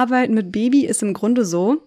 [0.00, 1.82] Arbeit mit Baby ist im Grunde so,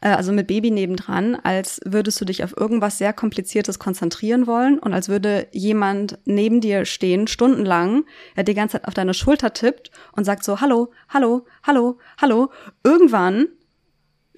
[0.00, 4.80] äh, also mit Baby nebendran, als würdest du dich auf irgendwas sehr Kompliziertes konzentrieren wollen
[4.80, 8.04] und als würde jemand neben dir stehen, stundenlang,
[8.36, 12.50] der die ganze Zeit auf deine Schulter tippt und sagt so, hallo, hallo, hallo, hallo.
[12.82, 13.46] Irgendwann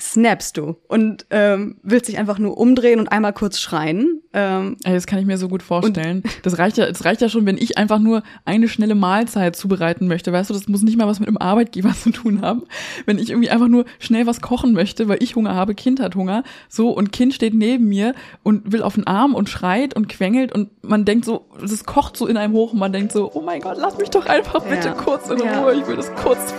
[0.00, 4.22] snappst du und ähm, willst dich einfach nur umdrehen und einmal kurz schreien.
[4.32, 6.22] Ähm, das kann ich mir so gut vorstellen.
[6.42, 10.06] Das reicht ja, das reicht ja schon, wenn ich einfach nur eine schnelle Mahlzeit zubereiten
[10.08, 10.32] möchte.
[10.32, 12.62] Weißt du, das muss nicht mal was mit einem Arbeitgeber zu tun haben.
[13.06, 16.14] Wenn ich irgendwie einfach nur schnell was kochen möchte, weil ich Hunger habe, Kind hat
[16.14, 20.08] Hunger, so und Kind steht neben mir und will auf den Arm und schreit und
[20.08, 23.30] quengelt und man denkt so, das kocht so in einem hoch und man denkt so,
[23.34, 24.94] oh mein Gott, lass mich doch einfach bitte ja.
[24.94, 25.72] kurz in Ruhe.
[25.72, 25.72] Ja.
[25.72, 26.54] Ich will das kurz,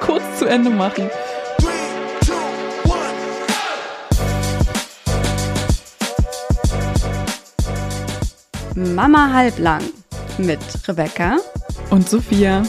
[0.00, 1.10] kurz zu Ende machen.
[8.76, 9.82] Mama halblang
[10.38, 11.38] mit Rebecca
[11.90, 12.62] und Sophia.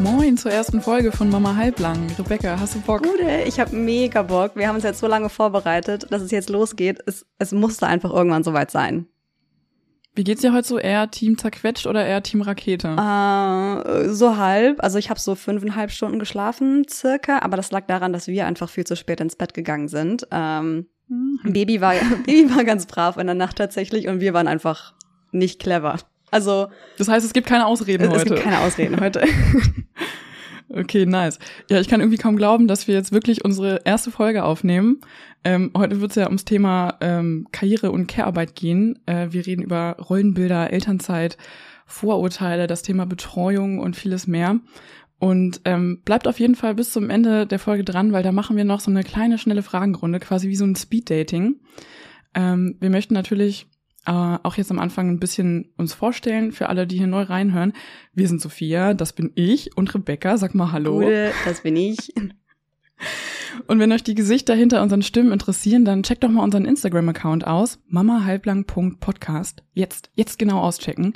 [0.00, 2.10] Moin zur ersten Folge von Mama halblang.
[2.18, 3.02] Rebecca, hast du Bock?
[3.02, 4.52] Gute, ich habe mega Bock.
[4.54, 7.00] Wir haben uns jetzt so lange vorbereitet, dass es jetzt losgeht.
[7.06, 9.06] Es, es musste einfach irgendwann soweit sein.
[10.16, 10.78] Wie geht's dir heute so?
[10.78, 12.88] Eher Team zerquetscht oder eher Team Rakete?
[12.88, 14.82] Äh, so halb.
[14.82, 18.70] Also ich habe so fünfeinhalb Stunden geschlafen circa, aber das lag daran, dass wir einfach
[18.70, 20.28] viel zu spät ins Bett gegangen sind.
[20.30, 21.40] Ähm, mhm.
[21.44, 21.94] Baby war
[22.26, 24.94] Baby war ganz brav in der Nacht tatsächlich und wir waren einfach
[25.32, 25.98] nicht clever.
[26.30, 28.22] Also das heißt, es gibt keine Ausreden es, heute.
[28.22, 29.24] Es gibt keine Ausreden heute.
[30.76, 31.38] Okay, nice.
[31.70, 35.00] Ja, ich kann irgendwie kaum glauben, dass wir jetzt wirklich unsere erste Folge aufnehmen.
[35.44, 38.98] Ähm, heute wird es ja ums Thema ähm, Karriere und Care-Arbeit gehen.
[39.06, 41.36] Äh, wir reden über Rollenbilder, Elternzeit,
[41.86, 44.58] Vorurteile, das Thema Betreuung und vieles mehr.
[45.20, 48.56] Und ähm, bleibt auf jeden Fall bis zum Ende der Folge dran, weil da machen
[48.56, 51.60] wir noch so eine kleine, schnelle Fragenrunde, quasi wie so ein Speed-Dating.
[52.34, 53.68] Ähm, wir möchten natürlich
[54.06, 54.10] äh,
[54.42, 57.72] auch jetzt am Anfang ein bisschen uns vorstellen für alle, die hier neu reinhören.
[58.12, 61.00] Wir sind Sophia, das bin ich und Rebecca, sag mal Hallo.
[61.00, 62.12] Gute, das bin ich.
[63.68, 67.46] Und wenn euch die Gesichter hinter unseren Stimmen interessieren, dann checkt doch mal unseren Instagram-Account
[67.46, 69.62] aus, mamahalblang.podcast.
[69.72, 71.14] Jetzt, jetzt genau auschecken.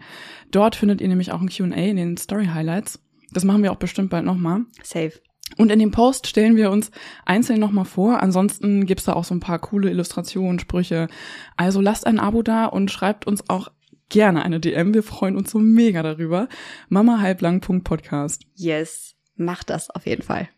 [0.51, 3.01] Dort findet ihr nämlich auch ein Q&A in den Story-Highlights.
[3.33, 4.63] Das machen wir auch bestimmt bald nochmal.
[4.83, 5.13] Safe.
[5.57, 6.91] Und in dem Post stellen wir uns
[7.25, 8.23] einzeln nochmal vor.
[8.23, 11.09] Ansonsten gibt's da auch so ein paar coole Illustrationen, Sprüche.
[11.57, 13.71] Also lasst ein Abo da und schreibt uns auch
[14.09, 14.95] gerne eine DM.
[14.95, 16.49] Wir freuen uns so mega darüber.
[16.89, 18.43] mamahalblang.podcast.
[18.55, 20.49] Yes, macht das auf jeden Fall.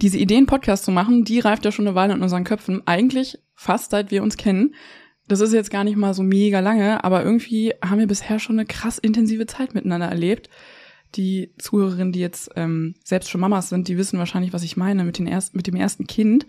[0.00, 2.82] Diese Idee, einen Podcast zu machen, die reift ja schon eine Weile in unseren Köpfen.
[2.86, 4.74] Eigentlich fast seit wir uns kennen.
[5.28, 8.58] Das ist jetzt gar nicht mal so mega lange, aber irgendwie haben wir bisher schon
[8.58, 10.50] eine krass intensive Zeit miteinander erlebt
[11.16, 15.04] die Zuhörerinnen, die jetzt ähm, selbst schon Mamas sind, die wissen wahrscheinlich, was ich meine.
[15.04, 16.46] Mit, den erst, mit dem ersten Kind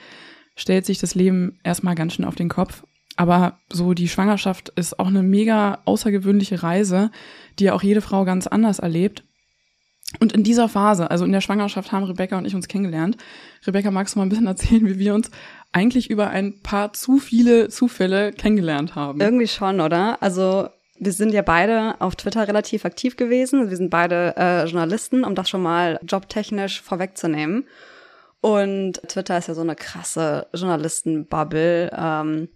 [0.56, 2.84] stellt sich das Leben erstmal ganz schön auf den Kopf.
[3.16, 7.12] Aber so die Schwangerschaft ist auch eine mega außergewöhnliche Reise,
[7.60, 9.24] die ja auch jede Frau ganz anders erlebt.
[10.20, 13.18] Und in dieser Phase, also in der Schwangerschaft, haben Rebecca und ich uns kennengelernt.
[13.66, 15.32] Rebecca, magst du mal ein bisschen erzählen, wie wir uns
[15.72, 19.20] eigentlich über ein paar zu viele Zufälle kennengelernt haben?
[19.20, 20.22] Irgendwie schon, oder?
[20.22, 20.70] Also
[21.04, 23.70] wir sind ja beide auf Twitter relativ aktiv gewesen.
[23.70, 27.68] Wir sind beide äh, Journalisten, um das schon mal jobtechnisch vorwegzunehmen.
[28.42, 31.92] Und Twitter ist ja so eine krasse Journalistenbubble.
[31.96, 32.50] Ähm,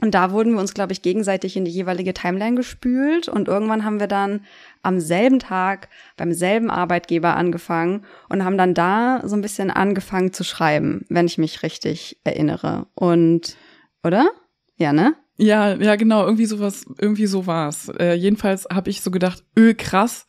[0.00, 3.28] und da wurden wir uns, glaube ich, gegenseitig in die jeweilige Timeline gespült.
[3.28, 4.44] Und irgendwann haben wir dann
[4.82, 10.32] am selben Tag beim selben Arbeitgeber angefangen und haben dann da so ein bisschen angefangen
[10.32, 12.86] zu schreiben, wenn ich mich richtig erinnere.
[12.94, 13.56] Und,
[14.02, 14.28] oder?
[14.76, 15.14] Ja, ne?
[15.42, 17.90] Ja, ja, genau, irgendwie sowas, irgendwie so war's.
[17.98, 20.26] Äh, jedenfalls habe ich so gedacht, öh, krass,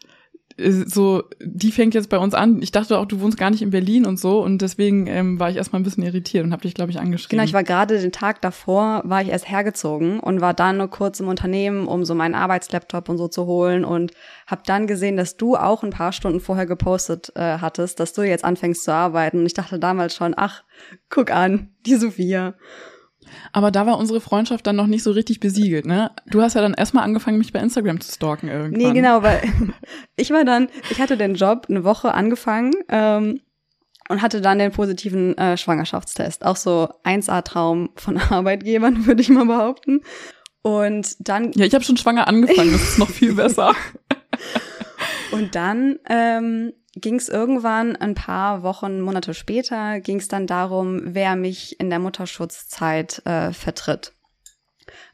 [0.57, 2.63] äh, so, die fängt jetzt bei uns an.
[2.63, 5.51] Ich dachte auch, du wohnst gar nicht in Berlin und so und deswegen ähm, war
[5.51, 7.37] ich erstmal ein bisschen irritiert und habe dich, glaube ich, angeschrieben.
[7.37, 10.89] Genau, ich war gerade den Tag davor, war ich erst hergezogen und war dann nur
[10.89, 14.13] kurz im Unternehmen, um so meinen Arbeitslaptop und so zu holen und
[14.47, 18.23] habe dann gesehen, dass du auch ein paar Stunden vorher gepostet äh, hattest, dass du
[18.23, 20.63] jetzt anfängst zu arbeiten und ich dachte damals schon, ach,
[21.09, 22.55] guck an, die Sophia.
[23.51, 26.11] Aber da war unsere Freundschaft dann noch nicht so richtig besiegelt, ne?
[26.27, 28.81] Du hast ja dann erstmal angefangen, mich bei Instagram zu stalken irgendwann.
[28.81, 29.41] Nee, genau, weil
[30.15, 33.41] ich war dann, ich hatte den Job eine Woche angefangen ähm,
[34.09, 36.45] und hatte dann den positiven äh, Schwangerschaftstest.
[36.45, 40.01] Auch so 1A-Traum von Arbeitgebern, würde ich mal behaupten.
[40.61, 41.51] Und dann.
[41.53, 43.73] Ja, ich habe schon schwanger angefangen, das ist noch viel besser.
[45.31, 51.01] und dann ähm, ging es irgendwann ein paar Wochen, Monate später, ging es dann darum,
[51.03, 54.13] wer mich in der Mutterschutzzeit äh, vertritt.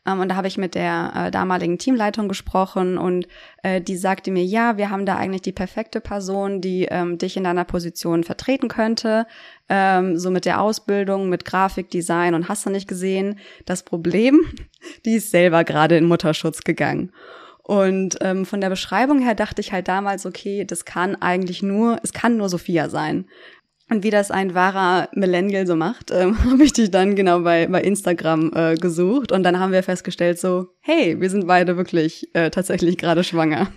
[0.06, 3.28] Ähm, und da habe ich mit der äh, damaligen Teamleitung gesprochen und
[3.64, 7.38] äh, die sagte mir, ja, wir haben da eigentlich die perfekte Person, die ähm, dich
[7.38, 9.26] in deiner Position vertreten könnte.
[9.70, 13.40] Ähm, so mit der Ausbildung, mit Grafikdesign und hast du nicht gesehen.
[13.66, 14.40] Das Problem,
[15.06, 17.12] die ist selber gerade in Mutterschutz gegangen.
[17.63, 22.00] Und ähm, von der Beschreibung her dachte ich halt damals, okay, das kann eigentlich nur,
[22.03, 23.25] es kann nur Sophia sein.
[23.89, 27.67] Und wie das ein wahrer Millennial so macht, ähm, habe ich dich dann genau bei,
[27.67, 32.27] bei Instagram äh, gesucht und dann haben wir festgestellt so, hey, wir sind beide wirklich
[32.33, 33.71] äh, tatsächlich gerade schwanger.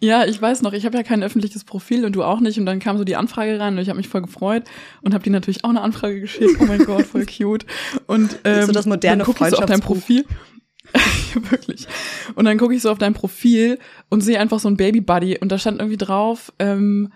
[0.00, 2.58] Ja, ich weiß noch, ich habe ja kein öffentliches Profil und du auch nicht.
[2.58, 4.64] Und dann kam so die Anfrage rein und ich habe mich voll gefreut
[5.00, 6.56] und habe dir natürlich auch eine Anfrage geschickt.
[6.60, 7.64] Oh mein Gott, voll cute.
[8.06, 10.26] Und ähm, so das moderne dann guck ich so auf dein Profil.
[11.50, 11.86] wirklich.
[12.34, 13.78] Und dann gucke ich so auf dein Profil
[14.10, 17.12] und sehe einfach so ein Baby Buddy und da stand irgendwie drauf, ähm,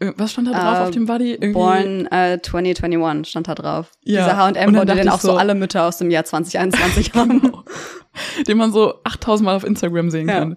[0.00, 1.32] äh, was stand da drauf uh, auf dem Buddy?
[1.32, 3.90] Irgendwie Born uh, 2021 stand da drauf.
[4.02, 4.24] Ja.
[4.24, 7.40] Dieser H&M-Body, den auch so, alle Mütter aus dem Jahr 2021 haben.
[7.40, 7.64] Genau.
[8.46, 10.40] den man so 8000 Mal auf Instagram sehen ja.
[10.40, 10.56] kann.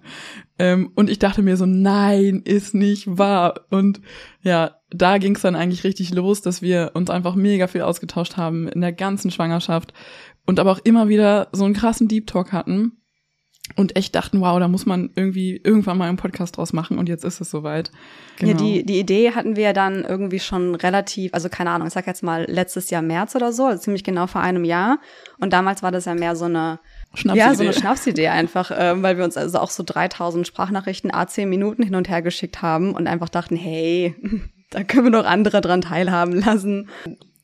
[0.58, 3.66] Ähm, und ich dachte mir so, nein, ist nicht wahr.
[3.70, 4.00] Und
[4.42, 8.36] ja, da ging es dann eigentlich richtig los, dass wir uns einfach mega viel ausgetauscht
[8.36, 9.92] haben in der ganzen Schwangerschaft
[10.48, 12.92] und aber auch immer wieder so einen krassen Deep Talk hatten
[13.76, 17.06] und echt dachten, wow, da muss man irgendwie irgendwann mal einen Podcast draus machen und
[17.06, 17.90] jetzt ist es soweit.
[18.38, 18.52] Genau.
[18.52, 21.92] Ja, die, die Idee hatten wir ja dann irgendwie schon relativ, also keine Ahnung, ich
[21.92, 25.00] sag jetzt mal letztes Jahr März oder so, also ziemlich genau vor einem Jahr.
[25.38, 26.80] Und damals war das ja mehr so eine
[27.24, 31.26] ja, so eine Schnapsidee einfach, äh, weil wir uns also auch so 3000 Sprachnachrichten a
[31.26, 34.14] 10 Minuten hin und her geschickt haben und einfach dachten, hey,
[34.70, 36.88] da können wir noch andere dran teilhaben lassen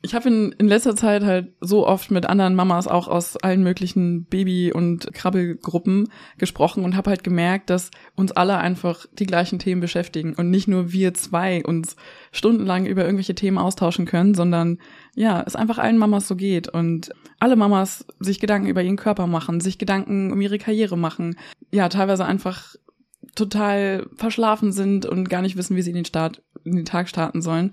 [0.04, 3.62] ich habe in, in letzter Zeit halt so oft mit anderen Mamas auch aus allen
[3.62, 9.58] möglichen Baby- und Krabbelgruppen gesprochen und habe halt gemerkt, dass uns alle einfach die gleichen
[9.58, 11.96] Themen beschäftigen und nicht nur wir zwei uns
[12.32, 14.78] stundenlang über irgendwelche Themen austauschen können, sondern
[15.14, 17.10] ja, es einfach allen Mamas so geht und
[17.40, 21.36] alle Mamas sich Gedanken über ihren Körper machen, sich Gedanken um ihre Karriere machen,
[21.70, 22.74] ja, teilweise einfach
[23.34, 27.08] total verschlafen sind und gar nicht wissen, wie sie in den Start, in den Tag
[27.08, 27.72] starten sollen.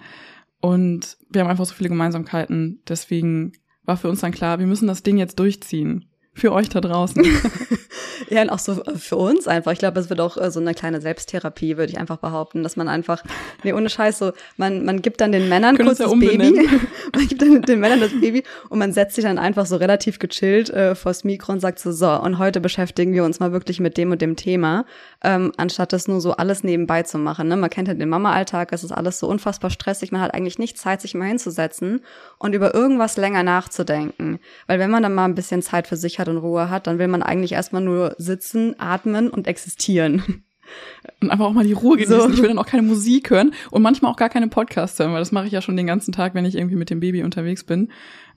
[0.62, 2.82] Und wir haben einfach so viele Gemeinsamkeiten.
[2.88, 3.54] Deswegen
[3.84, 7.24] war für uns dann klar, wir müssen das Ding jetzt durchziehen für euch da draußen.
[8.30, 9.74] ja, und auch so äh, für uns einfach.
[9.74, 12.78] Ich glaube, es wird auch äh, so eine kleine Selbsttherapie, würde ich einfach behaupten, dass
[12.78, 13.24] man einfach,
[13.64, 16.70] nee, ohne Scheiß, so, man, man gibt dann den Männern kurz das Baby,
[17.14, 20.20] man gibt dann den Männern das Baby und man setzt sich dann einfach so relativ
[20.20, 23.80] gechillt äh, vors Mikro und sagt so, so, und heute beschäftigen wir uns mal wirklich
[23.80, 24.86] mit dem und dem Thema,
[25.24, 27.48] ähm, anstatt das nur so alles nebenbei zu machen.
[27.48, 27.58] Ne?
[27.58, 30.78] Man kennt ja den Mama-Alltag, es ist alles so unfassbar stressig, man hat eigentlich nicht
[30.78, 32.02] Zeit, sich mal hinzusetzen
[32.40, 34.40] und über irgendwas länger nachzudenken.
[34.68, 37.00] Weil wenn man dann mal ein bisschen Zeit für sich hat und Ruhe hat, dann
[37.00, 40.44] will man eigentlich erstmal nur sitzen, atmen und existieren.
[41.20, 42.20] Und einfach auch mal die Ruhe genießen.
[42.22, 42.30] So.
[42.30, 45.20] Ich will dann auch keine Musik hören und manchmal auch gar keine Podcasts hören, weil
[45.20, 47.64] das mache ich ja schon den ganzen Tag, wenn ich irgendwie mit dem Baby unterwegs
[47.64, 47.90] bin.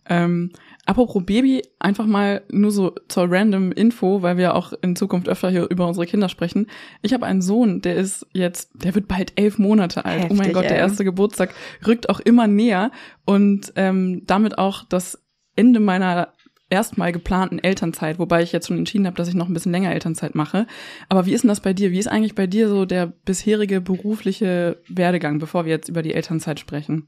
[0.09, 0.51] Ähm,
[0.87, 5.51] apropos Baby, einfach mal nur so zur random Info, weil wir auch in Zukunft öfter
[5.51, 6.67] hier über unsere Kinder sprechen.
[7.03, 10.25] Ich habe einen Sohn, der ist jetzt, der wird bald elf Monate alt.
[10.25, 11.55] Heftig, oh mein Gott, der erste Geburtstag
[11.87, 12.91] rückt auch immer näher
[13.25, 15.23] und ähm, damit auch das
[15.57, 16.33] Ende meiner
[16.71, 19.93] erstmal geplanten Elternzeit, wobei ich jetzt schon entschieden habe, dass ich noch ein bisschen länger
[19.93, 20.67] Elternzeit mache.
[21.09, 21.93] Aber wie ist denn das bei dir?
[21.93, 26.15] Wie ist eigentlich bei dir so der bisherige berufliche Werdegang, bevor wir jetzt über die
[26.15, 27.07] Elternzeit sprechen?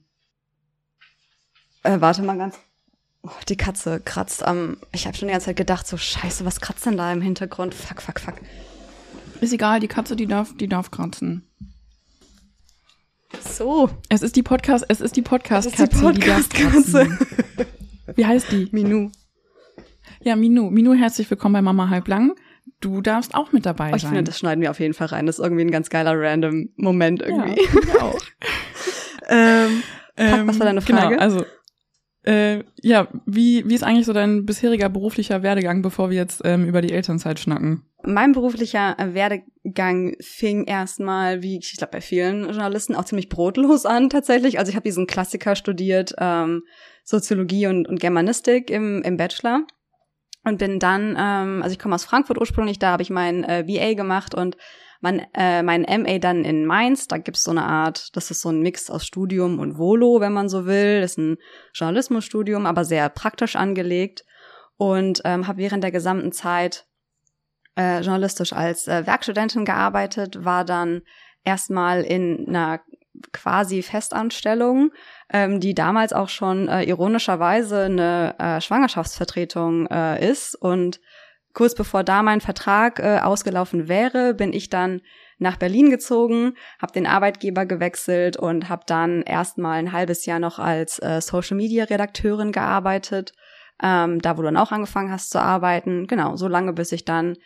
[1.83, 2.59] Äh, warte mal ganz.
[3.27, 4.77] Oh, die Katze kratzt am.
[4.93, 7.75] Ich habe schon die ganze Zeit gedacht, so Scheiße, was kratzt denn da im Hintergrund?
[7.75, 8.35] Fuck, fuck, fuck.
[9.41, 11.45] Ist egal, die Katze, die darf, die darf kratzen.
[13.41, 13.91] So.
[14.09, 17.19] Es ist die Podcast, es ist die Podcast-Katze, die, Podcast die darf kratzen.
[18.15, 18.69] Wie heißt die?
[18.71, 19.11] Minu.
[20.23, 22.33] Ja, Minu, Minu, herzlich willkommen bei Mama Halblang.
[22.81, 24.13] Du darfst auch mit dabei oh, ich sein.
[24.13, 25.27] Ich finde, das schneiden wir auf jeden Fall rein.
[25.27, 27.61] Das ist irgendwie ein ganz geiler random Moment irgendwie.
[27.61, 28.19] Ja, ich auch.
[29.29, 29.83] ähm,
[30.17, 31.17] fuck, was war deine genau, Frage?
[31.17, 31.45] Genau, also
[32.27, 36.67] äh, ja, wie, wie ist eigentlich so dein bisheriger beruflicher Werdegang, bevor wir jetzt ähm,
[36.67, 37.85] über die Elternzeit schnacken?
[38.03, 44.11] Mein beruflicher Werdegang fing erstmal, wie ich glaube bei vielen Journalisten, auch ziemlich brotlos an
[44.11, 44.59] tatsächlich.
[44.59, 46.63] Also ich habe diesen Klassiker studiert, ähm,
[47.05, 49.65] Soziologie und, und Germanistik im, im Bachelor
[50.43, 53.65] und bin dann, ähm, also ich komme aus Frankfurt ursprünglich, da habe ich mein äh,
[53.69, 54.57] VA gemacht und
[55.07, 57.07] mein, äh, mein MA dann in Mainz.
[57.07, 60.33] Da gibt's so eine Art, das ist so ein Mix aus Studium und Volo, wenn
[60.33, 61.01] man so will.
[61.01, 61.37] Das ist ein
[61.75, 64.25] Journalismusstudium, aber sehr praktisch angelegt.
[64.77, 66.87] Und ähm, habe während der gesamten Zeit
[67.77, 71.03] äh, journalistisch als äh, Werkstudentin gearbeitet, war dann
[71.45, 72.81] erstmal in einer
[73.33, 74.91] quasi Festanstellung,
[75.33, 80.57] ähm, die damals auch schon äh, ironischerweise eine äh, Schwangerschaftsvertretung äh, ist.
[80.57, 81.01] Und
[81.57, 85.01] kurz bevor da mein Vertrag äh, ausgelaufen wäre, bin ich dann
[85.39, 90.61] nach Berlin gezogen, habe den Arbeitgeber gewechselt und habe dann erstmal ein halbes Jahr noch
[90.61, 93.33] als äh, Social Media Redakteurin gearbeitet
[93.83, 96.07] ähm, da wo du dann auch angefangen hast zu arbeiten.
[96.07, 97.37] Genau, so lange, bis ich dann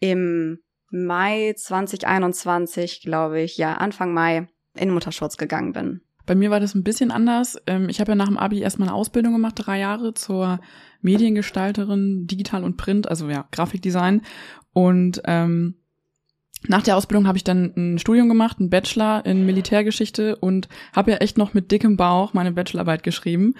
[0.00, 0.58] im
[0.90, 6.00] Mai 2021, glaube ich, ja, Anfang Mai in Mutterschutz gegangen bin.
[6.26, 7.56] Bei mir war das ein bisschen anders.
[7.66, 10.60] Ähm, ich habe ja nach dem Abi erstmal eine Ausbildung gemacht, drei Jahre zur
[11.00, 14.22] Mediengestalterin, Digital und Print, also ja, Grafikdesign.
[14.72, 15.76] Und ähm,
[16.68, 21.12] nach der Ausbildung habe ich dann ein Studium gemacht, ein Bachelor in Militärgeschichte und habe
[21.12, 23.54] ja echt noch mit dickem Bauch meine Bachelorarbeit geschrieben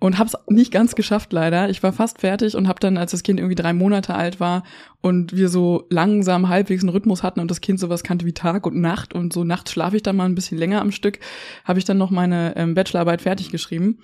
[0.00, 1.68] und habe es nicht ganz geschafft leider.
[1.68, 4.62] Ich war fast fertig und habe dann, als das Kind irgendwie drei Monate alt war
[5.00, 8.66] und wir so langsam halbwegs einen Rhythmus hatten und das Kind sowas kannte wie Tag
[8.66, 11.18] und Nacht und so nachts schlafe ich dann mal ein bisschen länger am Stück,
[11.64, 13.98] habe ich dann noch meine ähm, Bachelorarbeit fertig geschrieben.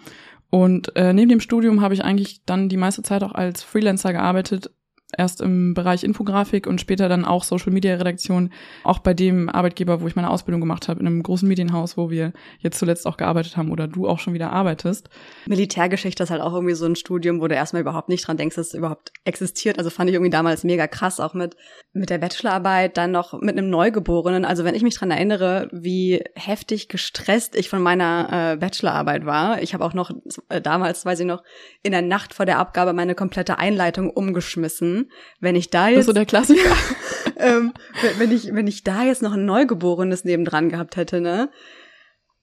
[0.51, 4.13] Und äh, neben dem Studium habe ich eigentlich dann die meiste Zeit auch als Freelancer
[4.13, 4.71] gearbeitet,
[5.18, 8.50] erst im Bereich Infografik und später dann auch Social Media Redaktion,
[8.83, 12.11] auch bei dem Arbeitgeber, wo ich meine Ausbildung gemacht habe, in einem großen Medienhaus, wo
[12.11, 15.09] wir jetzt zuletzt auch gearbeitet haben oder du auch schon wieder arbeitest.
[15.47, 18.56] Militärgeschichte ist halt auch irgendwie so ein Studium, wo du erstmal überhaupt nicht dran denkst,
[18.56, 19.78] dass es überhaupt existiert.
[19.78, 21.56] Also fand ich irgendwie damals mega krass, auch mit,
[21.92, 24.44] mit der Bachelorarbeit, dann noch mit einem Neugeborenen.
[24.44, 29.62] Also wenn ich mich dran erinnere, wie heftig gestresst ich von meiner äh, Bachelorarbeit war.
[29.62, 30.11] Ich habe auch noch
[30.49, 31.42] äh, damals, weiß ich noch,
[31.83, 35.04] in der Nacht vor der Abgabe meine komplette Einleitung umgeschmissen
[35.41, 35.97] wenn ich da jetzt.
[35.97, 36.77] Das ist so der Klassiker.
[37.37, 37.73] ähm,
[38.19, 41.51] wenn, ich, wenn ich da jetzt noch ein Neugeborenes nebendran gehabt hätte, ne?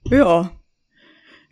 [0.06, 0.51] Ja.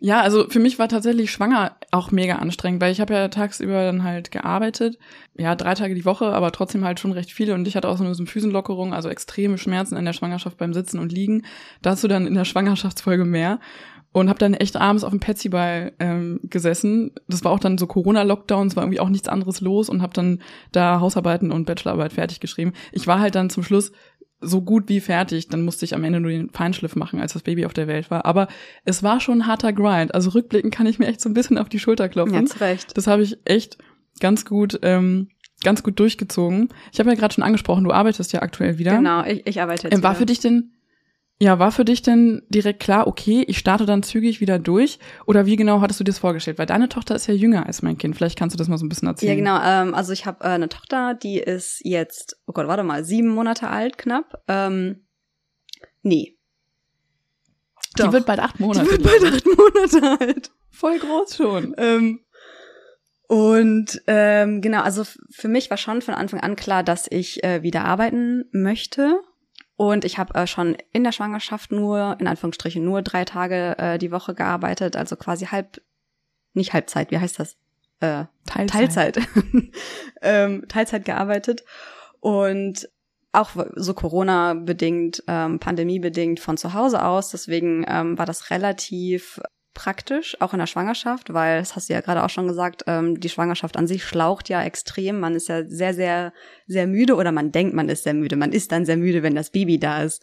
[0.02, 3.84] Ja, also für mich war tatsächlich schwanger auch mega anstrengend, weil ich habe ja tagsüber
[3.84, 4.98] dann halt gearbeitet,
[5.36, 7.98] ja, drei Tage die Woche, aber trotzdem halt schon recht viel und ich hatte auch
[7.98, 11.44] so eine Füßenlockerung, also extreme Schmerzen in der Schwangerschaft beim Sitzen und Liegen.
[11.82, 13.60] Dazu dann in der Schwangerschaftsfolge mehr
[14.12, 17.12] und habe dann echt abends auf dem Petsyball ähm, gesessen.
[17.28, 20.12] Das war auch dann so Corona-Lockdown, es war irgendwie auch nichts anderes los und habe
[20.12, 20.40] dann
[20.72, 22.72] da Hausarbeiten und Bachelorarbeit fertig geschrieben.
[22.92, 23.92] Ich war halt dann zum Schluss
[24.40, 25.48] so gut wie fertig.
[25.48, 28.10] Dann musste ich am Ende nur den Feinschliff machen, als das Baby auf der Welt
[28.10, 28.24] war.
[28.24, 28.48] Aber
[28.84, 30.14] es war schon ein harter Grind.
[30.14, 32.46] Also rückblickend kann ich mir echt so ein bisschen auf die Schulter klopfen.
[32.46, 32.96] Ja, recht.
[32.96, 33.78] Das habe ich echt
[34.18, 35.28] ganz gut ähm,
[35.62, 36.68] ganz gut durchgezogen.
[36.92, 38.96] Ich habe ja gerade schon angesprochen, du arbeitest ja aktuell wieder.
[38.96, 40.18] Genau, ich, ich arbeite jetzt ähm, War wieder.
[40.20, 40.72] für dich denn
[41.42, 44.98] ja, war für dich denn direkt klar, okay, ich starte dann zügig wieder durch?
[45.26, 46.58] Oder wie genau hattest du dir das vorgestellt?
[46.58, 48.14] Weil deine Tochter ist ja jünger als mein Kind.
[48.14, 49.30] Vielleicht kannst du das mal so ein bisschen erzählen.
[49.30, 49.88] Ja, genau.
[49.88, 53.28] Ähm, also ich habe äh, eine Tochter, die ist jetzt, oh Gott, warte mal, sieben
[53.28, 54.42] Monate alt knapp.
[54.48, 55.06] Ähm,
[56.02, 56.36] nee.
[57.96, 58.08] Doch.
[58.08, 58.84] Die wird bald acht Monate.
[58.84, 60.50] Die wird bald acht Monate alt.
[60.68, 61.74] Voll groß schon.
[61.78, 62.20] Ähm,
[63.28, 67.62] und ähm, genau, also für mich war schon von Anfang an klar, dass ich äh,
[67.62, 69.22] wieder arbeiten möchte
[69.80, 73.96] und ich habe äh, schon in der Schwangerschaft nur, in Anführungsstrichen, nur drei Tage äh,
[73.96, 75.80] die Woche gearbeitet, also quasi halb,
[76.52, 77.56] nicht Halbzeit, wie heißt das?
[78.00, 79.14] Äh, Teilzeit.
[79.14, 79.18] Teilzeit,
[80.20, 81.64] ähm, Teilzeit gearbeitet.
[82.20, 82.90] Und
[83.32, 87.30] auch so Corona-bedingt, ähm, Pandemie-bedingt von zu Hause aus.
[87.30, 89.40] Deswegen ähm, war das relativ
[89.74, 93.18] praktisch, auch in der Schwangerschaft, weil, das hast du ja gerade auch schon gesagt, ähm,
[93.20, 95.20] die Schwangerschaft an sich schlaucht ja extrem.
[95.20, 96.32] Man ist ja sehr, sehr,
[96.66, 98.36] sehr müde oder man denkt, man ist sehr müde.
[98.36, 100.22] Man ist dann sehr müde, wenn das Baby da ist.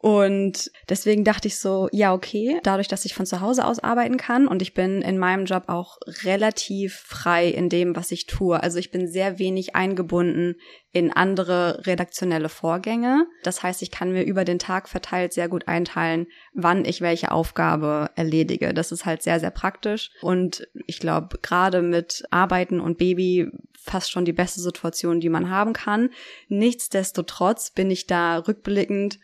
[0.00, 4.16] Und deswegen dachte ich so, ja, okay, dadurch, dass ich von zu Hause aus arbeiten
[4.16, 8.62] kann und ich bin in meinem Job auch relativ frei in dem, was ich tue.
[8.62, 10.54] Also ich bin sehr wenig eingebunden
[10.92, 13.26] in andere redaktionelle Vorgänge.
[13.42, 17.32] Das heißt, ich kann mir über den Tag verteilt sehr gut einteilen, wann ich welche
[17.32, 18.72] Aufgabe erledige.
[18.72, 20.12] Das ist halt sehr, sehr praktisch.
[20.22, 25.50] Und ich glaube, gerade mit Arbeiten und Baby fast schon die beste Situation, die man
[25.50, 26.10] haben kann.
[26.48, 29.18] Nichtsdestotrotz bin ich da rückblickend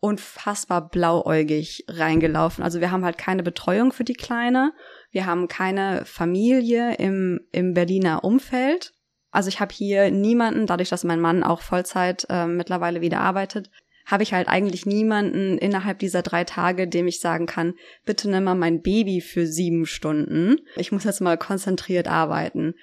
[0.00, 2.64] unfassbar blauäugig reingelaufen.
[2.64, 4.72] Also wir haben halt keine Betreuung für die Kleine.
[5.10, 8.92] Wir haben keine Familie im, im Berliner Umfeld.
[9.30, 13.70] Also ich habe hier niemanden, dadurch, dass mein Mann auch Vollzeit äh, mittlerweile wieder arbeitet,
[14.06, 18.44] habe ich halt eigentlich niemanden innerhalb dieser drei Tage, dem ich sagen kann, bitte nimm
[18.44, 20.56] mal mein Baby für sieben Stunden.
[20.76, 22.74] Ich muss jetzt mal konzentriert arbeiten.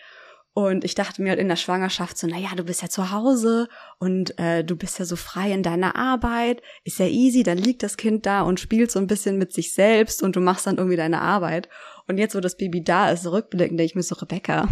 [0.57, 3.69] Und ich dachte mir halt in der Schwangerschaft so, naja, du bist ja zu Hause
[3.99, 7.83] und äh, du bist ja so frei in deiner Arbeit, ist ja easy, dann liegt
[7.83, 10.77] das Kind da und spielt so ein bisschen mit sich selbst und du machst dann
[10.77, 11.69] irgendwie deine Arbeit.
[12.07, 14.67] Und jetzt, wo das Baby da ist, rückblickend, ich mir so, Rebecca,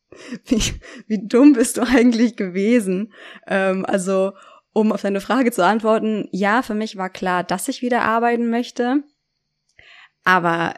[0.44, 0.62] wie,
[1.06, 3.14] wie dumm bist du eigentlich gewesen?
[3.46, 4.32] Ähm, also,
[4.74, 8.50] um auf deine Frage zu antworten, ja, für mich war klar, dass ich wieder arbeiten
[8.50, 9.02] möchte.
[10.24, 10.74] Aber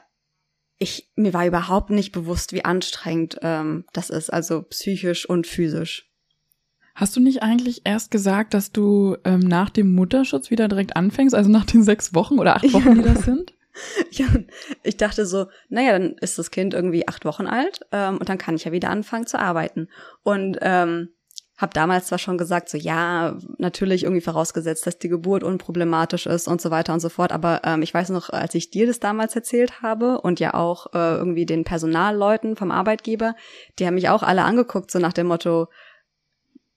[0.85, 6.11] ich, mir war überhaupt nicht bewusst, wie anstrengend ähm, das ist, also psychisch und physisch.
[6.95, 11.35] Hast du nicht eigentlich erst gesagt, dass du ähm, nach dem Mutterschutz wieder direkt anfängst,
[11.35, 12.95] also nach den sechs Wochen oder acht Wochen, ja.
[12.95, 13.55] die das sind?
[14.12, 14.26] ja,
[14.85, 18.38] ich dachte so, naja, dann ist das Kind irgendwie acht Wochen alt ähm, und dann
[18.38, 19.88] kann ich ja wieder anfangen zu arbeiten.
[20.23, 21.09] Und ähm,
[21.56, 26.49] habe damals zwar schon gesagt, so ja, natürlich irgendwie vorausgesetzt, dass die Geburt unproblematisch ist
[26.49, 28.99] und so weiter und so fort, aber ähm, ich weiß noch, als ich dir das
[28.99, 33.37] damals erzählt habe und ja auch äh, irgendwie den Personalleuten vom Arbeitgeber,
[33.78, 35.68] die haben mich auch alle angeguckt, so nach dem Motto,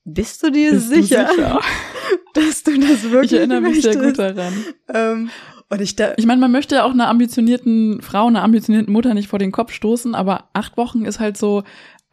[0.04, 1.60] bist du dir Bist sicher, Du sicher?
[2.34, 4.52] dass du das wirklich Ich erinnere mich sehr gut daran.
[4.92, 5.30] Ähm,
[5.70, 9.12] und ich da, Ich meine, man möchte ja auch einer ambitionierten Frau, einer ambitionierten Mutter
[9.12, 11.64] nicht vor den Kopf stoßen, aber acht Wochen ist halt so,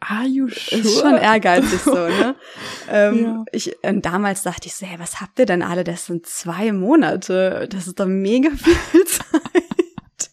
[0.08, 0.80] are you sure?
[0.80, 2.34] ist schon ehrgeizig so, ne?
[2.90, 3.44] Ähm, Ja.
[3.52, 5.82] ich, und damals dachte ich so, hey, was habt ihr denn alle?
[5.84, 7.66] Das sind zwei Monate.
[7.70, 10.30] Das ist doch mega viel Zeit.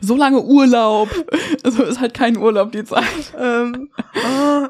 [0.00, 1.08] So lange Urlaub.
[1.64, 3.04] So ist halt kein Urlaub die Zeit.
[3.38, 4.66] ähm, oh,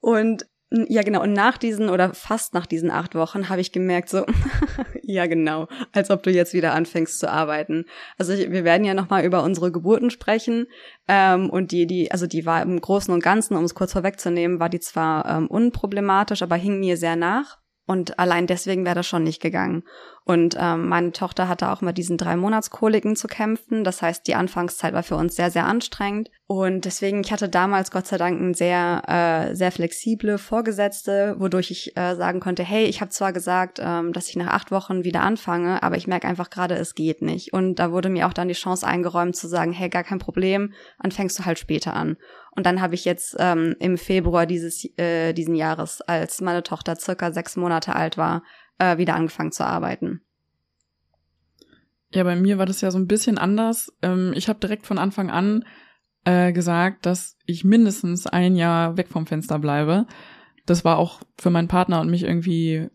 [0.00, 1.22] und ja, genau.
[1.22, 4.24] Und nach diesen oder fast nach diesen acht Wochen habe ich gemerkt, so,
[5.02, 7.86] ja, genau, als ob du jetzt wieder anfängst zu arbeiten.
[8.18, 10.66] Also ich, wir werden ja nochmal über unsere Geburten sprechen.
[11.08, 14.60] Ähm, und die, die, also die war im Großen und Ganzen, um es kurz vorwegzunehmen,
[14.60, 17.58] war die zwar ähm, unproblematisch, aber hing mir sehr nach.
[17.86, 19.82] Und allein deswegen wäre das schon nicht gegangen.
[20.30, 23.82] Und ähm, meine Tochter hatte auch mit diesen drei Monatskoliken zu kämpfen.
[23.82, 26.30] Das heißt, die Anfangszeit war für uns sehr, sehr anstrengend.
[26.46, 31.72] Und deswegen, ich hatte damals Gott sei Dank eine sehr, äh, sehr flexible Vorgesetzte, wodurch
[31.72, 35.02] ich äh, sagen konnte, hey, ich habe zwar gesagt, ähm, dass ich nach acht Wochen
[35.02, 37.52] wieder anfange, aber ich merke einfach gerade, es geht nicht.
[37.52, 40.74] Und da wurde mir auch dann die Chance eingeräumt zu sagen, hey, gar kein Problem,
[41.02, 42.16] dann fängst du halt später an.
[42.52, 46.96] Und dann habe ich jetzt ähm, im Februar dieses äh, diesen Jahres, als meine Tochter
[46.96, 48.42] circa sechs Monate alt war,
[48.80, 50.22] äh, wieder angefangen zu arbeiten.
[52.12, 53.92] Ja, bei mir war das ja so ein bisschen anders.
[54.02, 55.64] Ähm, ich habe direkt von Anfang an
[56.24, 60.06] äh, gesagt, dass ich mindestens ein Jahr weg vom Fenster bleibe.
[60.66, 62.88] Das war auch für meinen Partner und mich irgendwie,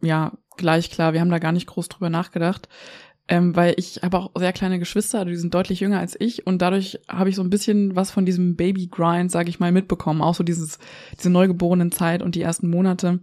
[0.00, 1.12] ja, gleich klar.
[1.12, 2.68] Wir haben da gar nicht groß drüber nachgedacht.
[3.28, 6.60] Ähm, weil ich habe auch sehr kleine Geschwister, die sind deutlich jünger als ich und
[6.60, 10.22] dadurch habe ich so ein bisschen was von diesem Baby-Grind, sage ich mal, mitbekommen.
[10.22, 10.80] Auch so dieses,
[11.16, 13.20] diese neugeborenen Zeit und die ersten Monate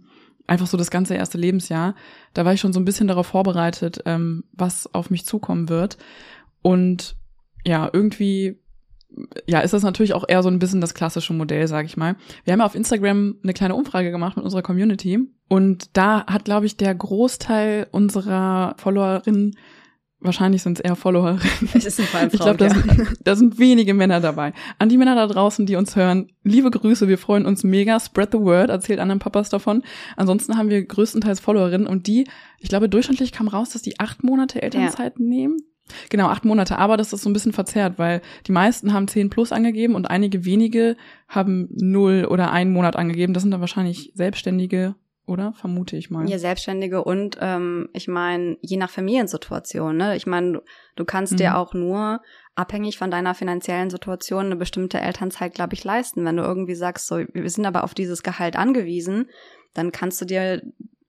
[0.50, 1.94] einfach so das ganze erste Lebensjahr.
[2.34, 5.96] Da war ich schon so ein bisschen darauf vorbereitet, ähm, was auf mich zukommen wird.
[6.60, 7.16] Und
[7.64, 8.58] ja, irgendwie,
[9.46, 12.16] ja, ist das natürlich auch eher so ein bisschen das klassische Modell, sag ich mal.
[12.42, 15.20] Wir haben ja auf Instagram eine kleine Umfrage gemacht mit unserer Community.
[15.48, 19.56] Und da hat, glaube ich, der Großteil unserer Followerinnen
[20.22, 21.40] Wahrscheinlich sind es eher Followerinnen.
[21.74, 24.52] Es ist ein Fall Ich glaube, da, sind- da sind wenige Männer dabei.
[24.78, 27.98] An die Männer da draußen, die uns hören, liebe Grüße, wir freuen uns mega.
[27.98, 29.82] Spread the word, erzählt anderen Papas davon.
[30.16, 32.26] Ansonsten haben wir größtenteils Followerinnen und die,
[32.58, 35.56] ich glaube, durchschnittlich kam raus, dass die acht Monate Elternzeit nehmen.
[36.10, 39.28] Genau, acht Monate, aber das ist so ein bisschen verzerrt, weil die meisten haben zehn
[39.30, 40.96] plus angegeben und einige wenige
[41.28, 43.32] haben null oder einen Monat angegeben.
[43.34, 44.94] Das sind dann wahrscheinlich Selbstständige,
[45.30, 45.52] oder?
[45.54, 46.28] Vermute ich mal.
[46.28, 50.16] Ja, Selbstständige und ähm, ich meine, je nach Familiensituation, ne?
[50.16, 50.60] Ich meine, du,
[50.96, 51.56] du kannst dir Mhm.
[51.56, 52.20] auch nur
[52.54, 56.24] abhängig von deiner finanziellen Situation eine bestimmte Elternzeit, glaube ich, leisten.
[56.24, 59.30] Wenn du irgendwie sagst, so, wir sind aber auf dieses Gehalt angewiesen,
[59.72, 60.62] dann kannst du dir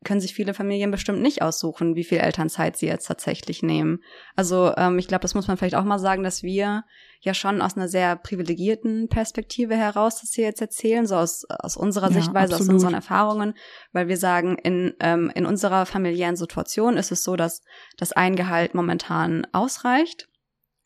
[0.04, 4.00] können sich viele Familien bestimmt nicht aussuchen, wie viel Elternzeit sie jetzt tatsächlich nehmen.
[4.36, 6.84] Also ähm, ich glaube, das muss man vielleicht auch mal sagen, dass wir
[7.22, 11.78] ja schon aus einer sehr privilegierten Perspektive heraus das hier jetzt erzählen, so aus, aus
[11.78, 12.74] unserer Ja, Sichtweise, aus absolut.
[12.74, 13.54] unseren Erfahrungen,
[13.94, 17.62] weil wir sagen, in, ähm, in unserer familiären Situation ist es so, dass
[17.98, 20.28] das ein Gehalt momentan ausreicht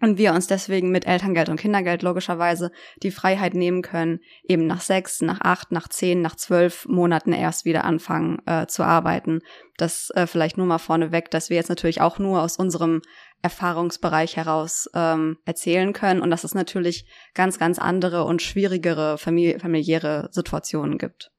[0.05, 4.81] und wir uns deswegen mit Elterngeld und Kindergeld logischerweise die Freiheit nehmen können, eben nach
[4.81, 9.39] sechs, nach acht, nach zehn, nach zwölf Monaten erst wieder anfangen äh, zu arbeiten.
[9.77, 13.01] Das äh, vielleicht nur mal vorneweg, dass wir jetzt natürlich auch nur aus unserem
[13.41, 19.57] Erfahrungsbereich heraus ähm, erzählen können und dass es natürlich ganz, ganz andere und schwierigere famili
[19.57, 21.31] familiäre Situationen gibt.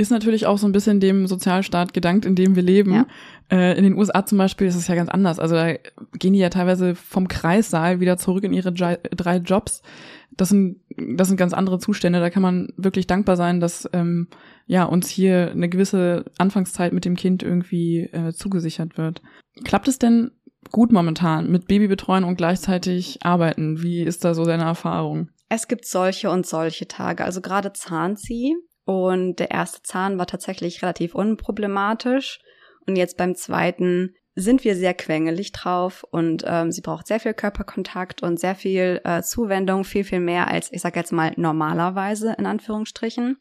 [0.00, 2.94] Ist natürlich auch so ein bisschen dem Sozialstaat gedankt, in dem wir leben.
[2.94, 3.06] Ja.
[3.50, 5.38] Äh, in den USA zum Beispiel ist es ja ganz anders.
[5.38, 5.74] Also da
[6.18, 9.82] gehen die ja teilweise vom Kreissaal wieder zurück in ihre drei Jobs.
[10.30, 12.18] Das sind, das sind ganz andere Zustände.
[12.18, 14.28] Da kann man wirklich dankbar sein, dass ähm,
[14.66, 19.20] ja uns hier eine gewisse Anfangszeit mit dem Kind irgendwie äh, zugesichert wird.
[19.64, 20.30] Klappt es denn
[20.70, 23.82] gut momentan mit Babybetreuen und gleichzeitig arbeiten?
[23.82, 25.28] Wie ist da so deine Erfahrung?
[25.50, 27.22] Es gibt solche und solche Tage.
[27.22, 28.56] Also gerade Zahnzieh
[28.90, 32.40] und der erste Zahn war tatsächlich relativ unproblematisch.
[32.86, 37.34] Und jetzt beim zweiten sind wir sehr quengelig drauf und ähm, sie braucht sehr viel
[37.34, 42.34] Körperkontakt und sehr viel äh, Zuwendung, viel, viel mehr als, ich sag jetzt mal, normalerweise
[42.38, 43.36] in Anführungsstrichen.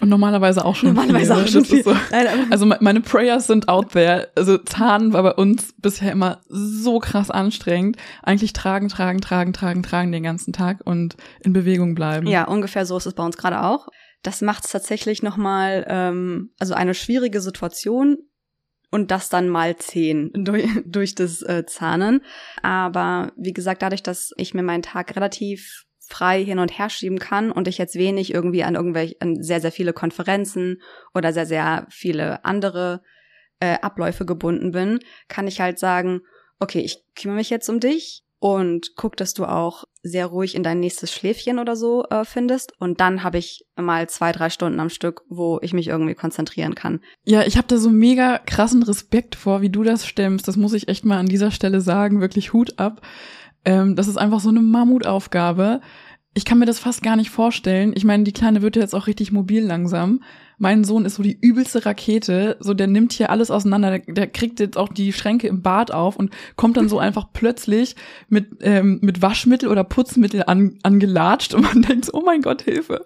[0.00, 1.42] Und normalerweise auch schon Normalerweise viel, ne?
[1.42, 1.82] auch schon Das viel.
[1.84, 1.94] So,
[2.50, 4.28] Also me- meine Prayers sind out there.
[4.34, 7.96] Also Zahn war bei uns bisher immer so krass anstrengend.
[8.22, 12.26] Eigentlich tragen, tragen, tragen, tragen, tragen den ganzen Tag und in Bewegung bleiben.
[12.26, 13.88] Ja, ungefähr so ist es bei uns gerade auch.
[14.26, 18.18] Das macht es tatsächlich nochmal, ähm, also eine schwierige Situation
[18.90, 22.22] und das dann mal zehn durch, durch das äh, Zahnen.
[22.60, 27.20] Aber wie gesagt, dadurch, dass ich mir meinen Tag relativ frei hin und her schieben
[27.20, 30.82] kann und ich jetzt wenig irgendwie an irgendwelche, an sehr, sehr viele Konferenzen
[31.14, 33.02] oder sehr, sehr viele andere
[33.60, 36.22] äh, Abläufe gebunden bin, kann ich halt sagen,
[36.58, 40.62] okay, ich kümmere mich jetzt um dich und guck, dass du auch sehr ruhig in
[40.62, 42.72] dein nächstes Schläfchen oder so äh, findest.
[42.78, 46.74] Und dann habe ich mal zwei, drei Stunden am Stück, wo ich mich irgendwie konzentrieren
[46.74, 47.00] kann.
[47.24, 50.46] Ja, ich habe da so mega krassen Respekt vor, wie du das stemmst.
[50.46, 52.20] Das muss ich echt mal an dieser Stelle sagen.
[52.20, 53.00] Wirklich Hut ab.
[53.64, 55.80] Ähm, das ist einfach so eine Mammutaufgabe.
[56.34, 57.92] Ich kann mir das fast gar nicht vorstellen.
[57.96, 60.20] Ich meine, die Kleine wird ja jetzt auch richtig mobil langsam
[60.58, 64.26] mein Sohn ist so die übelste Rakete, so der nimmt hier alles auseinander, der, der
[64.26, 67.94] kriegt jetzt auch die Schränke im Bad auf und kommt dann so einfach plötzlich
[68.28, 73.04] mit, ähm, mit Waschmittel oder Putzmittel an, angelatscht und man denkt, oh mein Gott, Hilfe.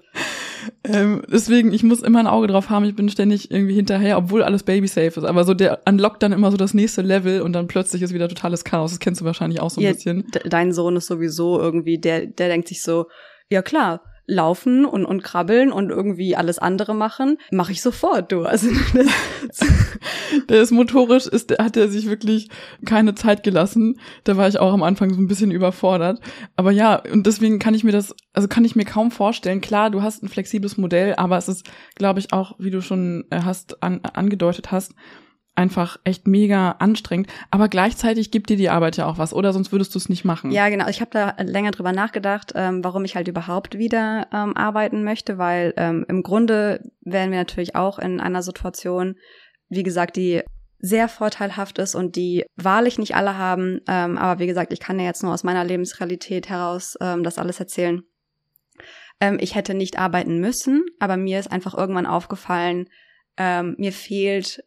[0.84, 4.42] Ähm, deswegen, ich muss immer ein Auge drauf haben, ich bin ständig irgendwie hinterher, obwohl
[4.42, 7.66] alles baby-safe ist, aber so der unlockt dann immer so das nächste Level und dann
[7.66, 8.92] plötzlich ist wieder totales Chaos.
[8.92, 10.26] Das kennst du wahrscheinlich auch so ein ja, bisschen.
[10.44, 13.06] Dein Sohn ist sowieso irgendwie, der, der denkt sich so,
[13.48, 18.44] ja klar, laufen und, und krabbeln und irgendwie alles andere machen, mache ich sofort, du.
[18.44, 18.68] Also
[20.48, 22.48] der ist motorisch, ist, hat er sich wirklich
[22.84, 23.98] keine Zeit gelassen.
[24.24, 26.20] Da war ich auch am Anfang so ein bisschen überfordert.
[26.56, 29.60] Aber ja, und deswegen kann ich mir das, also kann ich mir kaum vorstellen.
[29.60, 33.24] Klar, du hast ein flexibles Modell, aber es ist, glaube ich, auch, wie du schon
[33.30, 34.94] äh, hast, an, angedeutet hast,
[35.60, 37.28] einfach echt mega anstrengend.
[37.50, 39.52] Aber gleichzeitig gibt dir die Arbeit ja auch was, oder?
[39.52, 40.50] Sonst würdest du es nicht machen.
[40.50, 40.88] Ja, genau.
[40.88, 45.36] Ich habe da länger drüber nachgedacht, ähm, warum ich halt überhaupt wieder ähm, arbeiten möchte,
[45.36, 49.16] weil ähm, im Grunde wären wir natürlich auch in einer Situation,
[49.68, 50.42] wie gesagt, die
[50.78, 53.80] sehr vorteilhaft ist und die wahrlich nicht alle haben.
[53.86, 57.36] Ähm, aber wie gesagt, ich kann ja jetzt nur aus meiner Lebensrealität heraus ähm, das
[57.36, 58.02] alles erzählen.
[59.20, 62.88] Ähm, ich hätte nicht arbeiten müssen, aber mir ist einfach irgendwann aufgefallen,
[63.36, 64.64] ähm, mir fehlt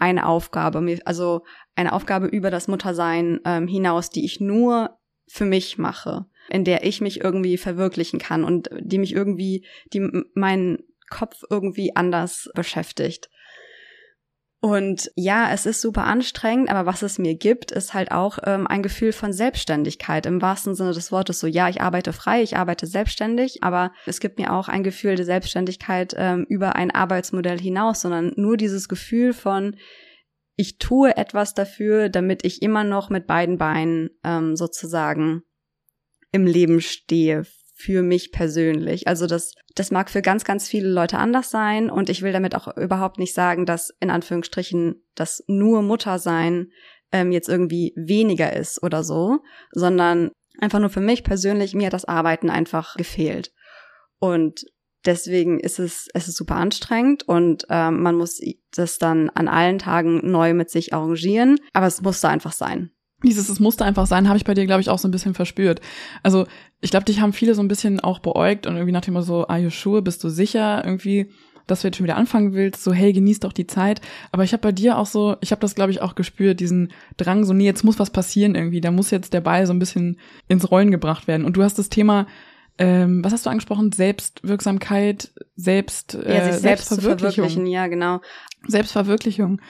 [0.00, 1.44] eine Aufgabe, also
[1.76, 6.84] eine Aufgabe über das Muttersein ähm, hinaus, die ich nur für mich mache, in der
[6.84, 13.30] ich mich irgendwie verwirklichen kann und die mich irgendwie, die meinen Kopf irgendwie anders beschäftigt.
[14.62, 18.66] Und ja, es ist super anstrengend, aber was es mir gibt, ist halt auch ähm,
[18.66, 21.40] ein Gefühl von Selbstständigkeit im wahrsten Sinne des Wortes.
[21.40, 25.16] So, ja, ich arbeite frei, ich arbeite selbstständig, aber es gibt mir auch ein Gefühl
[25.16, 29.76] der Selbstständigkeit ähm, über ein Arbeitsmodell hinaus, sondern nur dieses Gefühl von,
[30.56, 35.42] ich tue etwas dafür, damit ich immer noch mit beiden Beinen ähm, sozusagen
[36.32, 37.46] im Leben stehe
[37.80, 39.08] für mich persönlich.
[39.08, 42.54] Also das, das mag für ganz, ganz viele Leute anders sein und ich will damit
[42.54, 46.72] auch überhaupt nicht sagen, dass in Anführungsstrichen das nur Muttersein
[47.12, 49.38] ähm, jetzt irgendwie weniger ist oder so,
[49.72, 53.52] sondern einfach nur für mich persönlich, mir hat das Arbeiten einfach gefehlt.
[54.18, 54.66] Und
[55.04, 58.40] deswegen ist es, es ist super anstrengend und ähm, man muss
[58.72, 62.90] das dann an allen Tagen neu mit sich arrangieren, aber es musste einfach sein.
[63.22, 65.34] Dieses, es musste einfach sein, habe ich bei dir, glaube ich, auch so ein bisschen
[65.34, 65.80] verspürt.
[66.22, 66.46] Also
[66.80, 69.46] ich glaube, dich haben viele so ein bisschen auch beäugt und irgendwie nach dem so,
[69.46, 71.30] are you sure, bist du sicher irgendwie,
[71.66, 74.00] dass du jetzt schon wieder anfangen willst, so hey, genieß doch die Zeit.
[74.32, 76.92] Aber ich habe bei dir auch so, ich habe das, glaube ich, auch gespürt, diesen
[77.16, 79.78] Drang, so nee, jetzt muss was passieren irgendwie, da muss jetzt der Ball so ein
[79.78, 81.44] bisschen ins Rollen gebracht werden.
[81.44, 82.26] Und du hast das Thema
[82.80, 83.92] ähm, was hast du angesprochen?
[83.92, 87.66] Selbstwirksamkeit, Selbst, äh, ja, sich selbst Selbstverwirklichung.
[87.66, 88.22] ja, genau.
[88.66, 89.60] Selbstverwirklichung.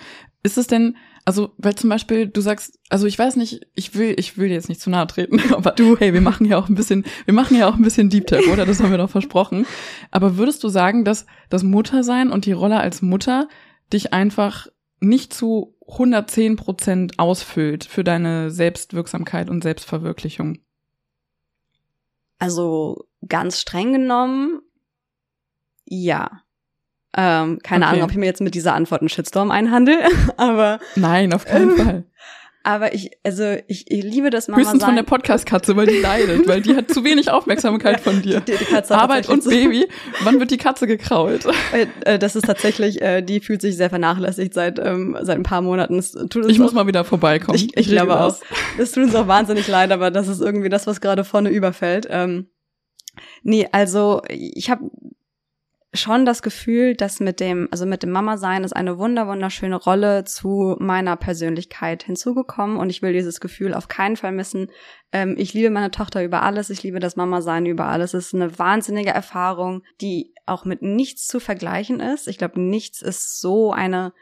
[0.44, 0.96] Ist es denn,
[1.30, 4.54] also, weil zum Beispiel du sagst, also ich weiß nicht, ich will, ich will dir
[4.54, 7.34] jetzt nicht zu nahe treten, aber du, hey, wir machen ja auch ein bisschen, wir
[7.34, 8.66] machen ja auch ein bisschen Deep Tap, oder?
[8.66, 9.64] Das haben wir doch versprochen.
[10.10, 13.46] Aber würdest du sagen, dass das Muttersein und die Rolle als Mutter
[13.92, 14.66] dich einfach
[14.98, 20.58] nicht zu 110 Prozent ausfüllt für deine Selbstwirksamkeit und Selbstverwirklichung?
[22.40, 24.62] Also ganz streng genommen,
[25.84, 26.42] ja.
[27.16, 27.92] Ähm, keine okay.
[27.92, 29.98] Ahnung, ob ich mir jetzt mit dieser Antwort einen Shitstorm einhandel,
[30.36, 30.78] aber.
[30.96, 32.04] Nein, auf keinen ähm, Fall.
[32.62, 36.46] Aber ich, also ich, ich liebe das Mama Höchstens von der Podcast-Katze, weil die leidet,
[36.46, 38.40] weil die hat zu wenig Aufmerksamkeit von dir.
[38.40, 39.48] Die, die Katze Arbeit und so.
[39.48, 39.88] Baby.
[40.24, 41.46] Wann wird die Katze gekrault?
[41.72, 45.42] Äh, äh, das ist tatsächlich, äh, die fühlt sich sehr vernachlässigt seit ähm, seit ein
[45.42, 45.98] paar Monaten.
[45.98, 47.56] Es tut uns ich muss mal wieder vorbeikommen.
[47.56, 48.36] Ich, ich, ich glaube auch.
[48.76, 52.06] Das tut uns auch wahnsinnig leid, aber das ist irgendwie das, was gerade vorne überfällt.
[52.10, 52.50] Ähm,
[53.42, 54.90] nee, also ich habe
[55.92, 60.24] schon das Gefühl, dass mit dem, also mit dem Mama-Sein ist eine wunder wunderschöne Rolle
[60.24, 64.70] zu meiner Persönlichkeit hinzugekommen und ich will dieses Gefühl auf keinen Fall missen.
[65.10, 68.14] Ähm, ich liebe meine Tochter über alles, ich liebe das Mama-Sein über alles.
[68.14, 72.28] Es ist eine wahnsinnige Erfahrung, die auch mit nichts zu vergleichen ist.
[72.28, 74.12] Ich glaube, nichts ist so eine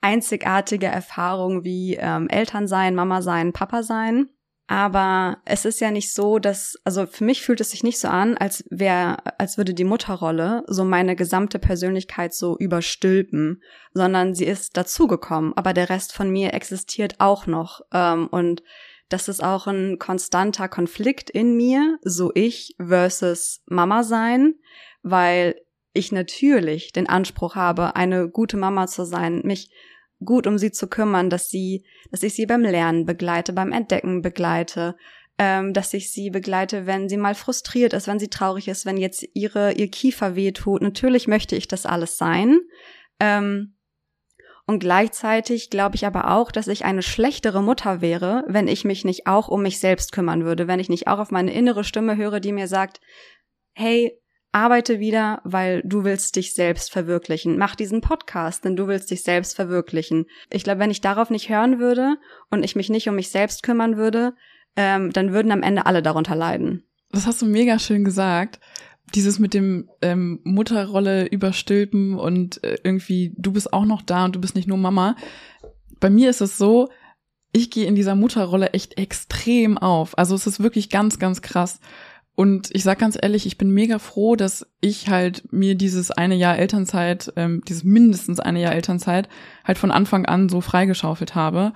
[0.00, 4.30] einzigartige Erfahrung wie ähm, Elternsein, Mama sein, Papa sein.
[4.70, 8.06] Aber es ist ja nicht so, dass, also für mich fühlt es sich nicht so
[8.06, 14.44] an, als wäre, als würde die Mutterrolle so meine gesamte Persönlichkeit so überstülpen, sondern sie
[14.44, 17.80] ist dazugekommen, aber der Rest von mir existiert auch noch.
[17.92, 18.62] Ähm, und
[19.08, 24.54] das ist auch ein konstanter Konflikt in mir, so ich versus Mama sein,
[25.02, 25.56] weil
[25.94, 29.72] ich natürlich den Anspruch habe, eine gute Mama zu sein, mich
[30.24, 34.22] gut um sie zu kümmern, dass sie, dass ich sie beim Lernen begleite, beim Entdecken
[34.22, 34.96] begleite,
[35.38, 38.98] ähm, dass ich sie begleite, wenn sie mal frustriert ist, wenn sie traurig ist, wenn
[38.98, 40.82] jetzt ihre ihr Kiefer wehtut.
[40.82, 42.60] Natürlich möchte ich das alles sein.
[43.18, 43.74] Ähm,
[44.66, 49.04] und gleichzeitig glaube ich aber auch, dass ich eine schlechtere Mutter wäre, wenn ich mich
[49.04, 52.16] nicht auch um mich selbst kümmern würde, wenn ich nicht auch auf meine innere Stimme
[52.16, 53.00] höre, die mir sagt,
[53.72, 54.19] hey,
[54.52, 57.56] arbeite wieder, weil du willst dich selbst verwirklichen.
[57.56, 60.26] Mach diesen Podcast, denn du willst dich selbst verwirklichen.
[60.50, 62.16] Ich glaube, wenn ich darauf nicht hören würde
[62.50, 64.34] und ich mich nicht um mich selbst kümmern würde,
[64.76, 66.84] ähm, dann würden am Ende alle darunter leiden.
[67.10, 68.60] Das hast du mega schön gesagt.
[69.14, 74.36] Dieses mit dem ähm, Mutterrolle überstülpen und äh, irgendwie, du bist auch noch da und
[74.36, 75.16] du bist nicht nur Mama.
[75.98, 76.88] Bei mir ist es so,
[77.52, 80.16] ich gehe in dieser Mutterrolle echt extrem auf.
[80.16, 81.80] Also es ist wirklich ganz, ganz krass.
[82.40, 86.34] Und ich sag ganz ehrlich, ich bin mega froh, dass ich halt mir dieses eine
[86.34, 89.28] Jahr Elternzeit, ähm, dieses mindestens eine Jahr Elternzeit,
[89.62, 91.74] halt von Anfang an so freigeschaufelt habe.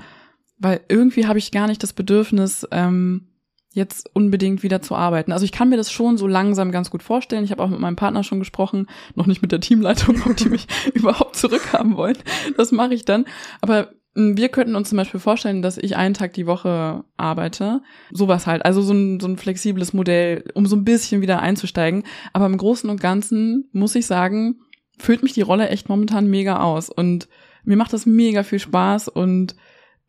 [0.56, 3.26] Weil irgendwie habe ich gar nicht das Bedürfnis, ähm,
[3.72, 5.32] jetzt unbedingt wieder zu arbeiten.
[5.32, 7.44] Also ich kann mir das schon so langsam ganz gut vorstellen.
[7.44, 10.48] Ich habe auch mit meinem Partner schon gesprochen, noch nicht mit der Teamleitung, ob die
[10.48, 12.16] mich überhaupt zurückhaben wollen.
[12.56, 13.26] Das mache ich dann.
[13.60, 17.82] Aber wir könnten uns zum Beispiel vorstellen, dass ich einen Tag die Woche arbeite.
[18.12, 18.64] Sowas halt.
[18.64, 22.04] Also so ein, so ein flexibles Modell, um so ein bisschen wieder einzusteigen.
[22.32, 24.60] Aber im Großen und Ganzen muss ich sagen,
[24.98, 26.90] füllt mich die Rolle echt momentan mega aus.
[26.90, 27.28] Und
[27.64, 29.56] mir macht das mega viel Spaß und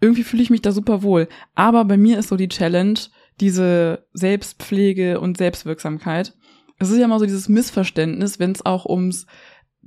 [0.01, 1.27] irgendwie fühle ich mich da super wohl.
[1.55, 2.99] Aber bei mir ist so die Challenge,
[3.39, 6.33] diese Selbstpflege und Selbstwirksamkeit.
[6.77, 9.25] Es ist ja mal so dieses Missverständnis, wenn es auch ums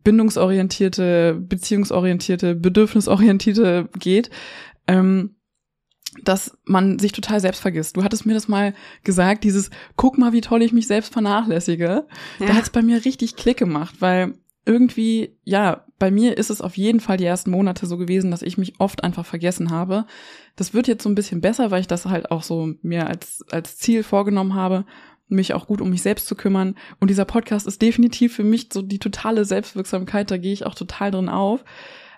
[0.04, 4.30] bindungsorientierte, beziehungsorientierte, bedürfnisorientierte geht,
[4.86, 5.36] ähm,
[6.24, 7.96] dass man sich total selbst vergisst.
[7.96, 12.06] Du hattest mir das mal gesagt, dieses guck mal, wie toll ich mich selbst vernachlässige.
[12.38, 12.46] Ja.
[12.46, 14.34] Da hat es bei mir richtig Klick gemacht, weil
[14.64, 18.42] irgendwie, ja, bei mir ist es auf jeden Fall die ersten Monate so gewesen, dass
[18.42, 20.06] ich mich oft einfach vergessen habe.
[20.56, 23.44] Das wird jetzt so ein bisschen besser, weil ich das halt auch so mir als,
[23.50, 24.84] als Ziel vorgenommen habe
[25.28, 26.74] mich auch gut um mich selbst zu kümmern.
[27.00, 30.74] Und dieser Podcast ist definitiv für mich so die totale Selbstwirksamkeit, da gehe ich auch
[30.74, 31.64] total drin auf.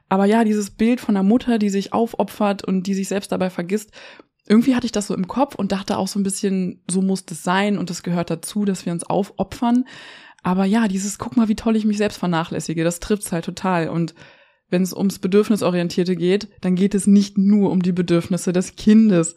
[0.08, 3.50] Aber ja, dieses Bild von einer Mutter, die sich aufopfert und die sich selbst dabei
[3.50, 3.92] vergisst,
[4.46, 7.24] irgendwie hatte ich das so im Kopf und dachte auch so ein bisschen, so muss
[7.24, 9.84] das sein und das gehört dazu, dass wir uns aufopfern.
[10.42, 13.88] Aber ja, dieses, guck mal, wie toll ich mich selbst vernachlässige, das trifft's halt total.
[13.88, 14.14] Und
[14.68, 19.36] wenn es ums Bedürfnisorientierte geht, dann geht es nicht nur um die Bedürfnisse des Kindes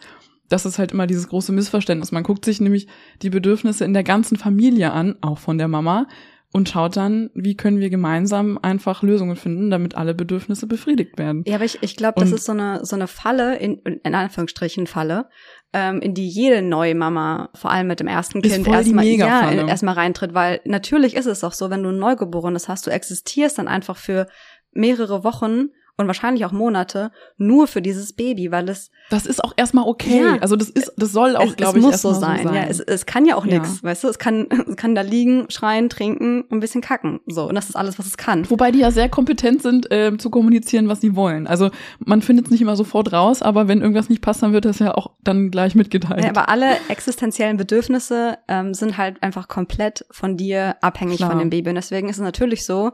[0.50, 2.12] das ist halt immer dieses große Missverständnis.
[2.12, 2.88] Man guckt sich nämlich
[3.22, 6.08] die Bedürfnisse in der ganzen Familie an, auch von der Mama,
[6.54, 11.44] und schaut dann, wie können wir gemeinsam einfach Lösungen finden, damit alle Bedürfnisse befriedigt werden.
[11.48, 14.86] Ja, aber ich, ich glaube, das ist so eine, so eine Falle, in, in Anführungsstrichen
[14.86, 15.30] Falle,
[15.74, 19.96] ähm, in die jede neue Mama, vor allem mit dem ersten Kind, erstmal ja, erstmal
[19.96, 23.68] reintritt, weil natürlich ist es auch so, wenn du ein Neugeborenes hast, du existierst dann
[23.68, 24.28] einfach für
[24.74, 29.54] mehrere Wochen und wahrscheinlich auch Monate nur für dieses Baby, weil es das ist auch
[29.58, 30.24] erstmal okay.
[30.24, 32.40] Ja, also das ist das soll auch glaube ich muss so sein.
[32.44, 32.56] so sein.
[32.56, 33.60] Ja, es, es kann ja auch ja.
[33.60, 34.08] nichts, weißt du?
[34.08, 37.76] Es kann es kann da liegen, schreien, trinken ein bisschen kacken, so und das ist
[37.76, 38.50] alles, was es kann.
[38.50, 41.46] Wobei die ja sehr kompetent sind äh, zu kommunizieren, was sie wollen.
[41.46, 44.66] Also man findet es nicht immer sofort raus, aber wenn irgendwas nicht passt, dann wird
[44.66, 46.24] das ja auch dann gleich mitgeteilt.
[46.24, 51.30] Ja, aber alle existenziellen Bedürfnisse ähm, sind halt einfach komplett von dir abhängig Klar.
[51.30, 52.94] von dem Baby und deswegen ist es natürlich so,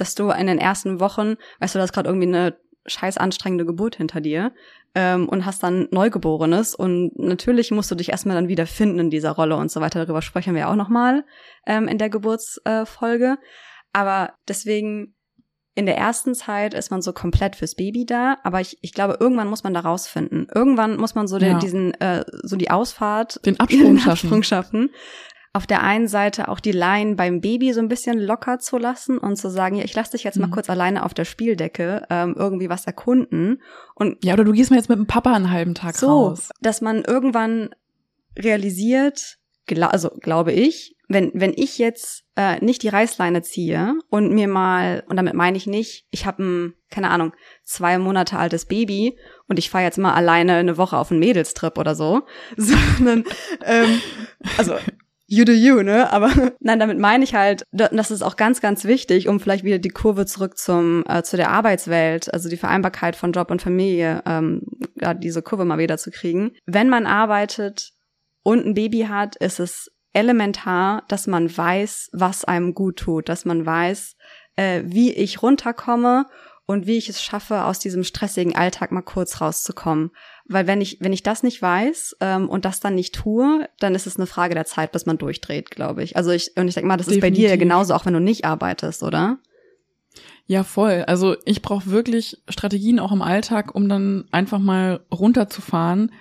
[0.00, 2.56] dass du in den ersten Wochen, weißt du, du hast gerade irgendwie eine
[2.86, 4.52] scheiß anstrengende Geburt hinter dir
[4.94, 9.10] ähm, und hast dann Neugeborenes und natürlich musst du dich erstmal dann wieder finden in
[9.10, 10.04] dieser Rolle und so weiter.
[10.04, 11.24] Darüber sprechen wir auch nochmal
[11.66, 13.36] ähm, in der Geburtsfolge.
[13.38, 13.46] Äh,
[13.92, 15.14] Aber deswegen
[15.74, 19.16] in der ersten Zeit ist man so komplett fürs Baby da, aber ich, ich glaube,
[19.20, 20.48] irgendwann muss man da rausfinden.
[20.52, 21.58] Irgendwann muss man so den, ja.
[21.60, 24.88] diesen, äh, so die Ausfahrt, den Absprung, den Absprung schaffen.
[24.88, 24.90] schaffen
[25.52, 29.18] auf der einen Seite auch die Line beim Baby so ein bisschen locker zu lassen
[29.18, 30.52] und zu sagen, ja, ich lasse dich jetzt mal mhm.
[30.52, 33.62] kurz alleine auf der Spieldecke ähm, irgendwie was erkunden.
[33.94, 36.50] Und ja, oder du gehst mal jetzt mit dem Papa einen halben Tag so, raus.
[36.60, 37.70] dass man irgendwann
[38.38, 44.32] realisiert, gla also glaube ich, wenn wenn ich jetzt äh, nicht die Reißleine ziehe und
[44.32, 47.32] mir mal und damit meine ich nicht, ich habe ein keine Ahnung
[47.64, 51.78] zwei Monate altes Baby und ich fahre jetzt mal alleine eine Woche auf einen Mädelstrip
[51.78, 52.22] oder so,
[52.56, 53.24] sondern
[53.64, 54.00] ähm,
[54.58, 54.74] also
[55.28, 56.10] you do you, ne?
[56.10, 59.78] Aber nein, damit meine ich halt, das ist auch ganz, ganz wichtig, um vielleicht wieder
[59.78, 64.22] die Kurve zurück zum äh, zu der Arbeitswelt, also die Vereinbarkeit von Job und Familie,
[64.26, 64.62] ähm,
[65.00, 66.52] ja, diese Kurve mal wieder zu kriegen.
[66.66, 67.90] Wenn man arbeitet
[68.42, 73.44] und ein Baby hat, ist es elementar, dass man weiß, was einem gut tut, dass
[73.44, 74.14] man weiß,
[74.56, 76.26] äh, wie ich runterkomme
[76.66, 80.10] und wie ich es schaffe, aus diesem stressigen Alltag mal kurz rauszukommen.
[80.48, 83.94] Weil wenn ich, wenn ich das nicht weiß ähm, und das dann nicht tue, dann
[83.94, 86.16] ist es eine Frage der Zeit, bis man durchdreht, glaube ich.
[86.16, 87.44] Also ich, und ich denke mal, das Definitiv.
[87.44, 89.38] ist bei dir genauso, auch wenn du nicht arbeitest, oder?
[90.46, 91.04] Ja, voll.
[91.06, 96.12] Also ich brauche wirklich Strategien auch im Alltag, um dann einfach mal runterzufahren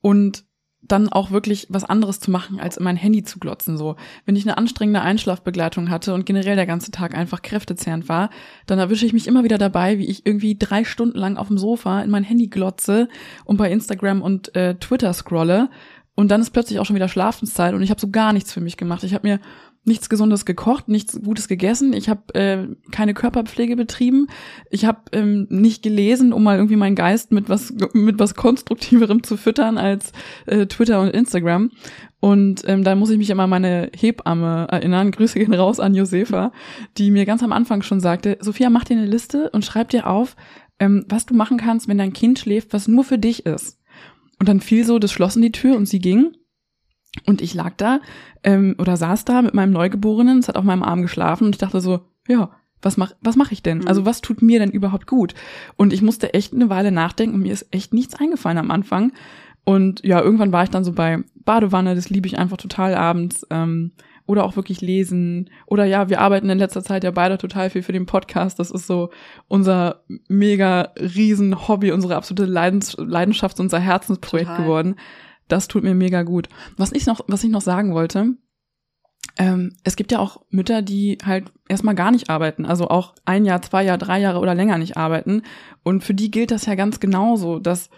[0.00, 0.44] und
[0.82, 3.76] dann auch wirklich was anderes zu machen, als in mein Handy zu glotzen.
[3.76, 8.30] So, wenn ich eine anstrengende Einschlafbegleitung hatte und generell der ganze Tag einfach kräftezehrend war,
[8.66, 11.58] dann erwische ich mich immer wieder dabei, wie ich irgendwie drei Stunden lang auf dem
[11.58, 13.08] Sofa in mein Handy glotze
[13.44, 15.70] und bei Instagram und äh, Twitter scrolle.
[16.14, 18.60] Und dann ist plötzlich auch schon wieder Schlafenszeit und ich habe so gar nichts für
[18.60, 19.04] mich gemacht.
[19.04, 19.40] Ich habe mir
[19.84, 21.92] nichts Gesundes gekocht, nichts Gutes gegessen.
[21.92, 24.28] Ich habe äh, keine Körperpflege betrieben.
[24.70, 29.24] Ich habe ähm, nicht gelesen, um mal irgendwie meinen Geist mit was mit was konstruktiverem
[29.24, 30.12] zu füttern als
[30.46, 31.70] äh, Twitter und Instagram.
[32.20, 35.10] Und ähm, da muss ich mich immer an meine Hebamme erinnern.
[35.12, 36.52] Grüße gehen raus an Josefa,
[36.96, 40.06] die mir ganz am Anfang schon sagte: Sophia, mach dir eine Liste und schreib dir
[40.06, 40.36] auf,
[40.78, 43.80] ähm, was du machen kannst, wenn dein Kind schläft, was nur für dich ist.
[44.38, 46.36] Und dann fiel so das Schloss in die Tür und sie ging.
[47.26, 48.00] Und ich lag da
[48.42, 51.58] ähm, oder saß da mit meinem Neugeborenen, es hat auf meinem Arm geschlafen und ich
[51.58, 53.78] dachte so, ja, was mach, was mache ich denn?
[53.78, 53.88] Mhm.
[53.88, 55.34] Also was tut mir denn überhaupt gut?
[55.76, 59.12] Und ich musste echt eine Weile nachdenken und mir ist echt nichts eingefallen am Anfang.
[59.64, 63.46] Und ja, irgendwann war ich dann so bei Badewanne, das liebe ich einfach total abends.
[63.50, 63.92] Ähm,
[64.26, 65.50] oder auch wirklich lesen.
[65.66, 68.58] Oder ja, wir arbeiten in letzter Zeit ja beide total viel für den Podcast.
[68.58, 69.10] Das ist so
[69.48, 74.56] unser mega riesen Hobby, unsere absolute Leidens Leidenschaft, unser Herzensprojekt total.
[74.62, 74.96] geworden.
[75.52, 76.48] Das tut mir mega gut.
[76.78, 78.36] Was ich noch, was ich noch sagen wollte,
[79.36, 83.44] ähm, es gibt ja auch Mütter, die halt erstmal gar nicht arbeiten, also auch ein
[83.44, 85.42] Jahr, zwei Jahre, drei Jahre oder länger nicht arbeiten.
[85.82, 87.90] Und für die gilt das ja ganz genauso, dass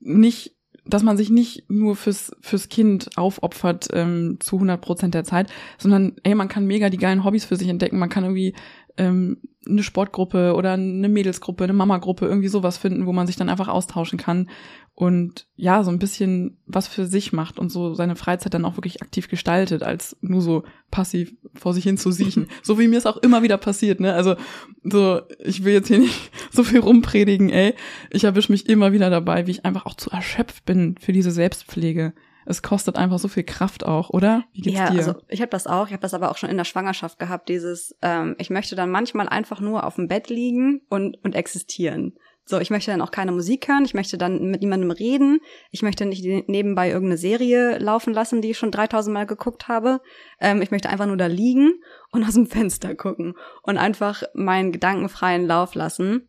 [0.00, 5.24] nicht, dass man sich nicht nur fürs fürs Kind aufopfert ähm, zu 100 Prozent der
[5.24, 7.98] Zeit, sondern ey, man kann mega die geilen Hobbys für sich entdecken.
[7.98, 8.54] Man kann irgendwie
[8.98, 13.48] ähm, eine Sportgruppe oder eine Mädelsgruppe, eine Mamagruppe, irgendwie sowas finden, wo man sich dann
[13.48, 14.48] einfach austauschen kann
[14.94, 18.76] und ja, so ein bisschen was für sich macht und so seine Freizeit dann auch
[18.76, 22.48] wirklich aktiv gestaltet, als nur so passiv vor sich hin zu siechen.
[22.64, 24.14] so wie mir es auch immer wieder passiert, ne?
[24.14, 24.34] Also
[24.82, 27.74] so, ich will jetzt hier nicht so viel rumpredigen, ey.
[28.10, 31.30] Ich erwische mich immer wieder dabei, wie ich einfach auch zu erschöpft bin für diese
[31.30, 32.12] Selbstpflege.
[32.48, 34.44] Es kostet einfach so viel Kraft auch, oder?
[34.52, 34.98] Wie geht's ja, dir?
[34.98, 35.86] Also ich habe das auch.
[35.86, 37.50] Ich habe das aber auch schon in der Schwangerschaft gehabt.
[37.50, 42.14] Dieses, ähm, ich möchte dann manchmal einfach nur auf dem Bett liegen und und existieren.
[42.46, 45.82] So, ich möchte dann auch keine Musik hören, ich möchte dann mit niemandem reden, ich
[45.82, 50.00] möchte nicht nebenbei irgendeine Serie laufen lassen, die ich schon 3000 Mal geguckt habe.
[50.40, 51.74] Ähm, ich möchte einfach nur da liegen
[52.10, 56.26] und aus dem Fenster gucken und einfach meinen gedankenfreien Lauf lassen.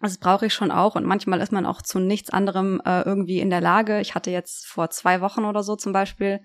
[0.00, 3.40] Das brauche ich schon auch und manchmal ist man auch zu nichts anderem äh, irgendwie
[3.40, 4.00] in der Lage.
[4.00, 6.40] Ich hatte jetzt vor zwei Wochen oder so zum Beispiel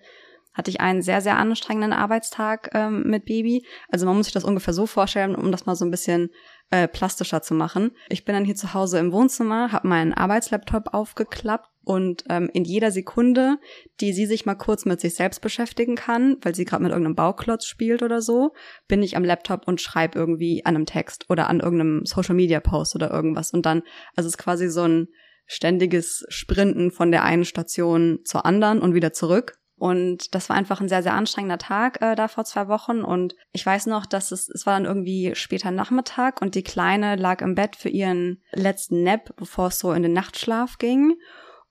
[0.54, 3.66] hatte ich einen sehr, sehr anstrengenden Arbeitstag ähm, mit Baby.
[3.90, 6.30] Also man muss sich das ungefähr so vorstellen, um das mal so ein bisschen
[6.72, 7.92] äh, plastischer zu machen.
[8.10, 12.66] Ich bin dann hier zu Hause im Wohnzimmer, habe meinen Arbeitslaptop aufgeklappt und ähm, in
[12.66, 13.58] jeder Sekunde,
[14.00, 17.16] die sie sich mal kurz mit sich selbst beschäftigen kann, weil sie gerade mit irgendeinem
[17.16, 18.54] Bauklotz spielt oder so,
[18.88, 22.60] bin ich am Laptop und schreibe irgendwie an einem Text oder an irgendeinem Social Media
[22.60, 23.54] Post oder irgendwas.
[23.54, 23.82] Und dann,
[24.16, 25.08] also es ist quasi so ein
[25.48, 29.58] ständiges Sprinten von der einen Station zur anderen und wieder zurück.
[29.76, 33.02] Und das war einfach ein sehr, sehr anstrengender Tag äh, da vor zwei Wochen.
[33.02, 37.16] Und ich weiß noch, dass es, es war dann irgendwie später Nachmittag und die Kleine
[37.16, 41.16] lag im Bett für ihren letzten Nap, bevor es so in den Nachtschlaf ging.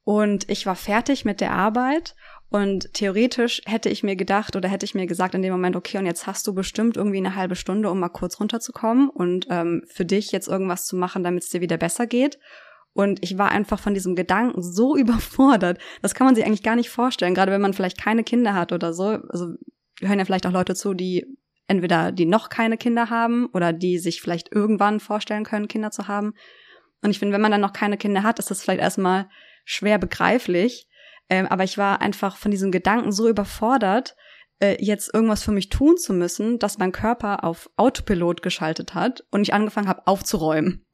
[0.08, 2.16] Und ich war fertig mit der Arbeit
[2.48, 5.98] und theoretisch hätte ich mir gedacht oder hätte ich mir gesagt in dem Moment, okay,
[5.98, 9.82] und jetzt hast du bestimmt irgendwie eine halbe Stunde, um mal kurz runterzukommen und ähm,
[9.86, 12.38] für dich jetzt irgendwas zu machen, damit es dir wieder besser geht.
[12.94, 15.78] Und ich war einfach von diesem Gedanken so überfordert.
[16.00, 18.72] Das kann man sich eigentlich gar nicht vorstellen, gerade wenn man vielleicht keine Kinder hat
[18.72, 19.18] oder so.
[19.28, 19.56] Also
[20.00, 21.26] hören ja vielleicht auch Leute zu, die
[21.66, 26.08] entweder die noch keine Kinder haben oder die sich vielleicht irgendwann vorstellen können, Kinder zu
[26.08, 26.32] haben.
[27.02, 29.28] Und ich finde, wenn man dann noch keine Kinder hat, ist das vielleicht erstmal
[29.68, 30.88] schwer begreiflich.
[31.28, 34.16] Ähm, aber ich war einfach von diesem Gedanken so überfordert,
[34.60, 39.24] äh, jetzt irgendwas für mich tun zu müssen, dass mein Körper auf Autopilot geschaltet hat
[39.30, 40.86] und ich angefangen habe aufzuräumen.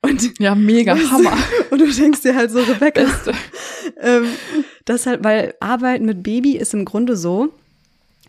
[0.00, 1.36] Und ja, mega weißt, Hammer.
[1.70, 3.06] Und du denkst dir halt so, Rebecca,
[4.00, 4.26] ähm,
[4.84, 7.54] das halt, weil Arbeiten mit Baby ist im Grunde so,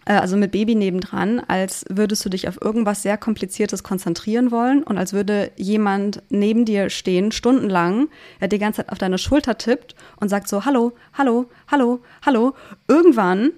[0.05, 4.97] also mit Baby nebendran, als würdest du dich auf irgendwas sehr Kompliziertes konzentrieren wollen und
[4.97, 9.95] als würde jemand neben dir stehen, stundenlang, der die ganze Zeit auf deine Schulter tippt
[10.17, 12.53] und sagt so, hallo, hallo, hallo, hallo.
[12.87, 13.51] Irgendwann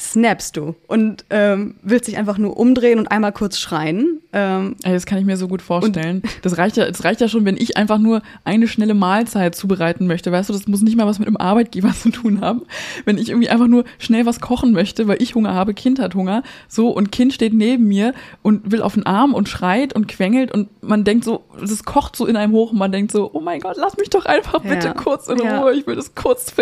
[0.00, 4.20] snappst du und ähm, willst dich einfach nur umdrehen und einmal kurz schreien.
[4.32, 6.22] Ähm, Ey, das kann ich mir so gut vorstellen.
[6.40, 10.06] Das reicht ja, das reicht ja schon, wenn ich einfach nur eine schnelle Mahlzeit zubereiten
[10.06, 10.32] möchte.
[10.32, 12.62] Weißt du, das muss nicht mal was mit einem Arbeitgeber zu tun haben.
[13.04, 16.14] Wenn ich irgendwie einfach nur schnell was kochen möchte, weil ich Hunger habe, Kind hat
[16.14, 20.08] Hunger, so und Kind steht neben mir und will auf den Arm und schreit und
[20.08, 23.30] quengelt und man denkt so, es kocht so in einem hoch und man denkt so,
[23.32, 24.94] oh mein Gott, lass mich doch einfach bitte Ja.
[24.94, 25.60] kurz in Ja.
[25.60, 25.74] Ruhe.
[25.74, 26.52] Ich will das kurz,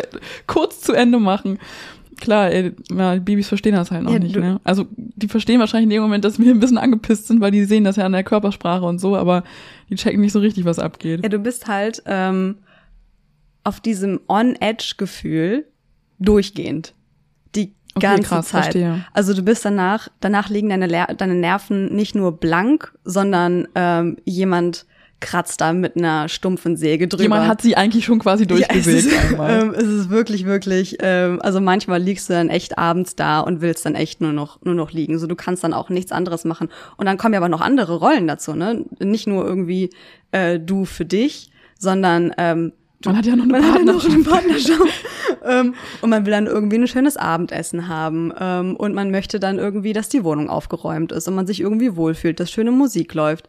[0.47, 1.59] kurz zu Ende machen.
[2.21, 4.61] Klar, ey, ja, die Babys verstehen das halt noch Ja, nicht, ne?
[4.63, 7.65] Also die verstehen wahrscheinlich in dem Moment, dass wir ein bisschen angepisst sind, weil die
[7.65, 9.43] sehen das ja an der Körpersprache und so, aber
[9.89, 11.23] die checken nicht so richtig, was abgeht.
[11.23, 12.59] ja, du bist halt ähm,
[13.65, 15.67] auf diesem On-Edge-Gefühl
[16.19, 16.95] durchgehend.
[17.55, 18.63] Die Okay, ganze krass, Zeit.
[18.65, 19.05] verstehe.
[19.13, 24.87] Also du bist danach, danach liegen deine, deine Nerven nicht nur blank, sondern ähm, jemand
[25.21, 27.23] kratzt da mit einer stumpfen Säge drüber.
[27.23, 29.39] Jemand hat sie eigentlich schon quasi durchgesägt ja, es ist.
[29.39, 33.61] Ähm, es ist wirklich, wirklich, ähm, also manchmal liegst du dann echt abends da und
[33.61, 35.19] willst dann echt nur noch, nur noch liegen.
[35.19, 36.69] So, du kannst dann auch nichts anderes machen.
[36.97, 38.85] Und dann kommen ja aber noch andere Rollen dazu, ne?
[38.99, 39.91] Nicht nur irgendwie
[40.33, 42.73] äh, du für dich, sondern ähm,
[43.05, 44.15] Man hat ja noch eine man hat ja noch Partnerschaft.
[44.15, 45.05] eine Partnerschaft.
[45.45, 48.33] ähm, und man will dann irgendwie ein schönes Abendessen haben.
[48.39, 51.97] Ähm, und man möchte dann irgendwie, dass die Wohnung aufgeräumt ist und man sich irgendwie
[51.97, 53.49] wohlfühlt, dass schöne Musik läuft.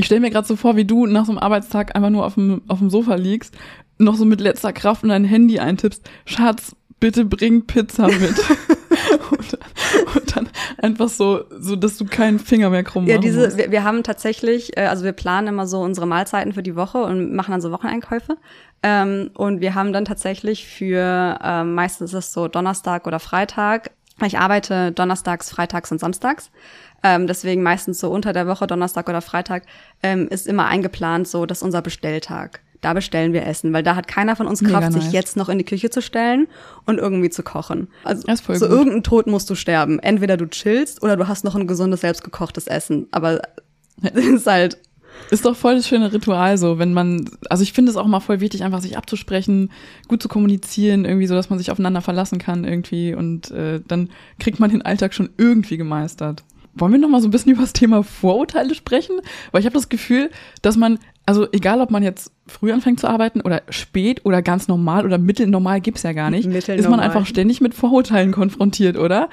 [0.00, 2.34] Ich stelle mir gerade so vor, wie du nach so einem Arbeitstag einfach nur auf
[2.34, 3.56] dem, auf dem Sofa liegst,
[3.98, 8.20] noch so mit letzter Kraft in dein Handy eintippst, Schatz, bitte bring Pizza mit.
[9.30, 13.56] und, dann, und dann einfach so, so, dass du keinen Finger mehr krumm Ja, diese,
[13.56, 16.98] wir, wir haben tatsächlich, äh, also wir planen immer so unsere Mahlzeiten für die Woche
[16.98, 18.36] und machen dann so Wocheneinkäufe.
[18.84, 23.90] Ähm, und wir haben dann tatsächlich für, ähm, meistens ist es so Donnerstag oder Freitag.
[24.24, 26.50] Ich arbeite donnerstags, freitags und samstags.
[27.02, 29.64] Ähm, deswegen meistens so unter der Woche, Donnerstag oder Freitag,
[30.02, 32.60] ähm, ist immer eingeplant so, dass unser Bestelltag.
[32.80, 35.12] Da bestellen wir Essen, weil da hat keiner von uns Kraft, sich nice.
[35.12, 36.46] jetzt noch in die Küche zu stellen
[36.86, 37.88] und irgendwie zu kochen.
[38.04, 38.60] Also so gut.
[38.60, 39.98] irgendein Tod musst du sterben.
[39.98, 43.08] Entweder du chillst oder du hast noch ein gesundes, selbstgekochtes Essen.
[43.10, 43.40] Aber
[44.02, 44.78] es ist halt,
[45.30, 48.20] Ist doch voll das schöne Ritual so, wenn man, also ich finde es auch mal
[48.20, 49.70] voll wichtig, einfach sich abzusprechen,
[50.06, 54.10] gut zu kommunizieren, irgendwie so, dass man sich aufeinander verlassen kann irgendwie und äh, dann
[54.38, 56.44] kriegt man den Alltag schon irgendwie gemeistert.
[56.74, 59.20] Wollen wir noch mal so ein bisschen über das Thema Vorurteile sprechen?
[59.52, 60.30] Weil ich habe das Gefühl,
[60.62, 64.68] dass man, also egal ob man jetzt früh anfängt zu arbeiten oder spät oder ganz
[64.68, 69.28] normal oder mittelnormal gibt's ja gar nicht, ist man einfach ständig mit Vorurteilen konfrontiert, oder?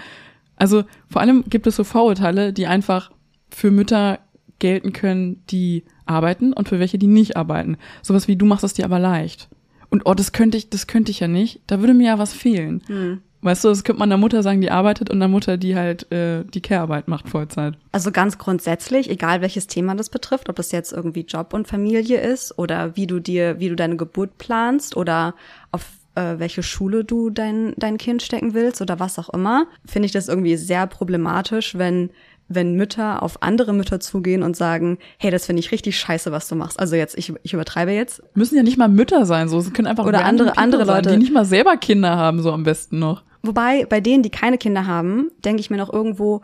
[0.57, 3.11] Also vor allem gibt es so Vorurteile, die einfach
[3.49, 4.19] für Mütter
[4.59, 7.77] gelten können, die arbeiten und für welche, die nicht arbeiten.
[8.01, 9.49] Sowas wie du machst es dir aber leicht.
[9.89, 11.61] Und oh, das könnte ich, das könnte ich ja nicht.
[11.67, 12.81] Da würde mir ja was fehlen.
[12.87, 13.21] Hm.
[13.45, 16.11] Weißt du, das könnte man einer Mutter sagen, die arbeitet und einer Mutter, die halt
[16.11, 17.75] äh, die Care-Arbeit macht Vollzeit.
[17.91, 22.19] also ganz grundsätzlich, egal welches Thema das betrifft, ob das jetzt irgendwie Job und Familie
[22.19, 25.35] ist oder wie du dir, wie du deine Geburt planst oder
[25.71, 25.85] auf
[26.15, 30.11] äh, welche Schule du dein, dein Kind stecken willst oder was auch immer, finde ich
[30.11, 32.09] das irgendwie sehr problematisch, wenn
[32.47, 36.47] wenn Mütter auf andere Mütter zugehen und sagen, hey, das finde ich richtig scheiße, was
[36.47, 36.79] du machst.
[36.79, 38.21] Also jetzt, ich, ich übertreibe jetzt.
[38.35, 39.57] Müssen ja nicht mal Mütter sein, so.
[39.57, 41.09] Es können einfach Oder andere- andere sein, Leute.
[41.13, 43.23] die nicht mal selber Kinder haben, so am besten noch.
[43.47, 46.41] Wobei, bei denen, die keine Kinder haben, denke ich mir noch irgendwo,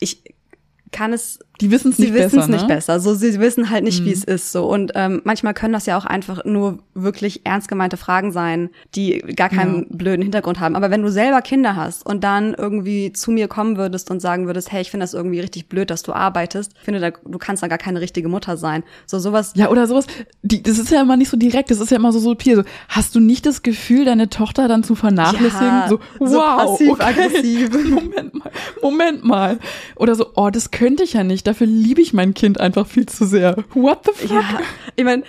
[0.00, 0.22] ich
[0.92, 2.74] kann es Die wissen es Sie nicht wissen besser, es nicht ne?
[2.74, 3.00] besser.
[3.00, 4.12] So, sie wissen halt nicht, wie Mhm.
[4.14, 4.52] es ist.
[4.52, 8.70] So und ähm, manchmal können das ja auch einfach nur wirklich ernst gemeinte Fragen sein,
[8.94, 9.86] die gar keinen Ja.
[9.90, 10.76] blöden Hintergrund haben.
[10.76, 14.46] Aber wenn du selber Kinder hast und dann irgendwie zu mir kommen würdest und sagen
[14.46, 17.38] würdest, hey, ich finde das irgendwie richtig blöd, dass du arbeitest, ich finde, da, du
[17.38, 18.82] kannst da gar keine richtige Mutter sein.
[19.06, 19.52] So sowas.
[19.56, 20.06] Ja, oder sowas.
[20.42, 22.56] Die, das ist ja immer nicht so direkt, das ist ja immer so subtil.
[22.56, 25.66] So, hast du nicht das Gefühl, deine Tochter dann zu vernachlässigen?
[25.66, 27.68] Ja, so, wow, so passiv-aggressiv.
[27.74, 27.84] Okay.
[27.90, 28.50] Moment mal,
[28.82, 29.58] Moment mal.
[29.96, 31.45] Oder so, oh, das könnte ich ja nicht.
[31.46, 33.56] Dafür liebe ich mein Kind einfach viel zu sehr.
[33.74, 34.30] What the fuck?
[34.30, 34.60] Ja,
[34.96, 35.22] ich meine,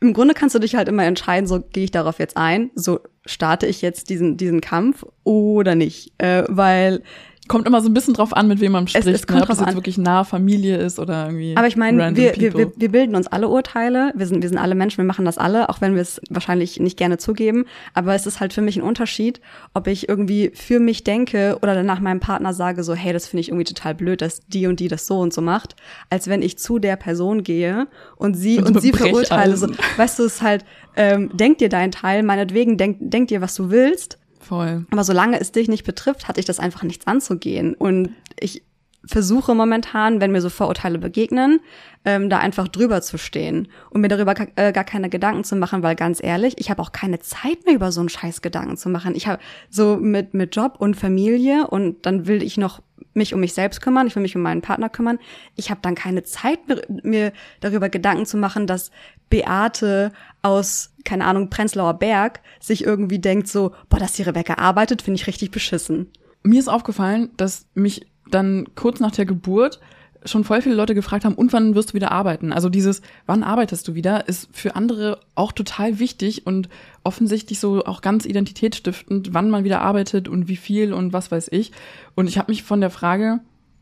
[0.00, 3.00] im Grunde kannst du dich halt immer entscheiden, so gehe ich darauf jetzt ein, so
[3.24, 6.12] starte ich jetzt diesen, diesen Kampf oder nicht.
[6.18, 7.02] Äh, weil
[7.48, 9.06] Kommt immer so ein bisschen drauf an, mit wem man spricht.
[9.06, 9.42] es kommt ne?
[9.42, 9.74] Ob das jetzt an.
[9.74, 11.56] wirklich nahe Familie ist oder irgendwie.
[11.56, 12.58] Aber ich meine, wir, wir, people.
[12.58, 14.12] wir, wir bilden uns alle Urteile.
[14.14, 16.78] Wir sind, wir sind alle Menschen, wir machen das alle, auch wenn wir es wahrscheinlich
[16.78, 17.64] nicht gerne zugeben.
[17.94, 19.40] Aber es ist halt für mich ein Unterschied,
[19.74, 23.40] ob ich irgendwie für mich denke oder danach meinem Partner sage, so, hey, das finde
[23.40, 25.74] ich irgendwie total blöd, dass die und die das so und so macht,
[26.10, 29.56] als wenn ich zu der Person gehe und sie Und und, sie verurteile.
[29.56, 30.64] So, weißt du, es ist halt,
[30.96, 34.18] ähm, denk dir deinen Teil, meinetwegen, denk, denk dir, was du willst.
[34.48, 34.86] Voll.
[34.90, 37.74] Aber solange es dich nicht betrifft, hatte ich das einfach nichts anzugehen.
[37.74, 38.62] Und ich
[39.04, 41.60] versuche momentan, wenn mir so Vorurteile begegnen,
[42.04, 45.54] ähm, da einfach drüber zu stehen und mir darüber ka- äh, gar keine Gedanken zu
[45.56, 48.76] machen, weil ganz ehrlich, ich habe auch keine Zeit mehr über so einen Scheiß Gedanken
[48.76, 49.14] zu machen.
[49.14, 49.40] Ich habe
[49.70, 52.80] so mit mit Job und Familie und dann will ich noch
[53.14, 55.18] mich um mich selbst kümmern, ich will mich um meinen Partner kümmern.
[55.56, 58.90] Ich habe dann keine Zeit mir, mir darüber Gedanken zu machen, dass
[59.30, 60.12] Beate
[60.42, 65.20] aus keine Ahnung Prenzlauer Berg sich irgendwie denkt so, boah, dass ihre Wecker arbeitet, finde
[65.20, 66.10] ich richtig beschissen.
[66.42, 69.80] mir ist aufgefallen, dass mich dann kurz nach der Geburt
[70.24, 72.52] schon voll viele Leute gefragt haben, und wann wirst du wieder arbeiten?
[72.52, 76.68] Also dieses, wann arbeitest du wieder, ist für andere auch total wichtig und
[77.04, 81.48] offensichtlich so auch ganz identitätsstiftend, wann man wieder arbeitet und wie viel und was weiß
[81.52, 81.72] ich.
[82.14, 83.40] Und ich habe mich von der Frage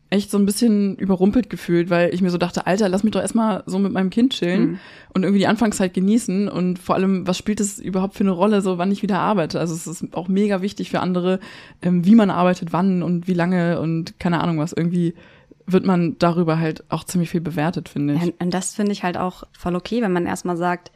[0.09, 3.21] echt so ein bisschen überrumpelt gefühlt, weil ich mir so dachte, Alter, lass mich doch
[3.21, 4.79] erstmal so mit meinem Kind chillen mhm.
[5.13, 8.61] und irgendwie die Anfangszeit genießen und vor allem, was spielt es überhaupt für eine Rolle,
[8.61, 9.59] so wann ich wieder arbeite?
[9.59, 11.39] Also es ist auch mega wichtig für andere,
[11.81, 14.71] ähm, wie man arbeitet, wann und wie lange und keine Ahnung was.
[14.71, 15.13] Irgendwie
[15.65, 18.23] wird man darüber halt auch ziemlich viel bewertet, finde ich.
[18.23, 20.91] Ja, und das finde ich halt auch voll okay, wenn man erstmal sagt,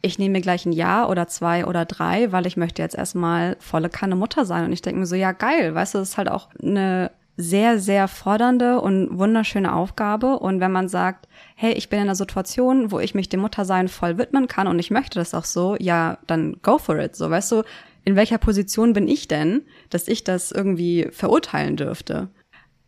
[0.00, 3.56] ich nehme mir gleich ein Jahr oder zwei oder drei, weil ich möchte jetzt erstmal
[3.60, 4.64] volle Kanne Mutter sein.
[4.64, 7.78] Und ich denke mir so, ja, geil, weißt du, das ist halt auch eine sehr,
[7.78, 10.38] sehr fordernde und wunderschöne Aufgabe.
[10.38, 13.88] Und wenn man sagt, hey, ich bin in einer Situation, wo ich mich dem Muttersein
[13.88, 17.14] voll widmen kann und ich möchte das auch so, ja, dann go for it.
[17.14, 17.62] So, weißt du,
[18.04, 22.28] in welcher Position bin ich denn, dass ich das irgendwie verurteilen dürfte?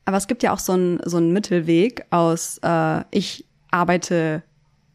[0.04, 4.42] Aber es gibt ja auch so einen so einen Mittelweg aus, äh, ich arbeite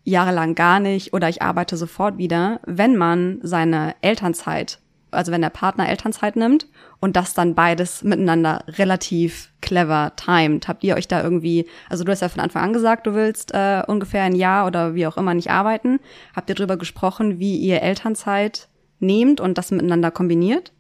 [0.04, 4.80] jahrelang gar nicht oder ich arbeite sofort wieder, wenn man seine Elternzeit,
[5.14, 6.68] also wenn der Partner Elternzeit nimmt
[6.99, 10.68] und das dann beides miteinander relativ clever timed.
[10.68, 13.53] Habt ihr euch da irgendwie, also du hast ja von Anfang an gesagt, du willst
[13.53, 15.99] äh, ungefähr ein Jahr oder wie auch immer nicht arbeiten.
[16.36, 18.68] Habt ihr darüber gesprochen, wie ihr Elternzeit
[18.99, 20.72] nehmt und das miteinander kombiniert?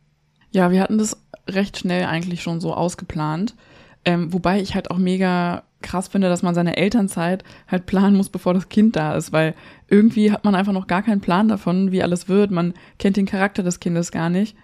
[0.51, 1.17] Ja, wir hatten das
[1.47, 3.55] recht schnell eigentlich schon so ausgeplant.
[4.05, 8.29] Ähm, wobei ich halt auch mega krass finde, dass man seine Elternzeit halt planen muss,
[8.29, 9.53] bevor das Kind da ist, weil
[9.93, 12.51] irgendwie hat man einfach noch gar keinen Plan davon, wie alles wird.
[12.51, 14.55] Man kennt den Charakter des Kindes gar nicht.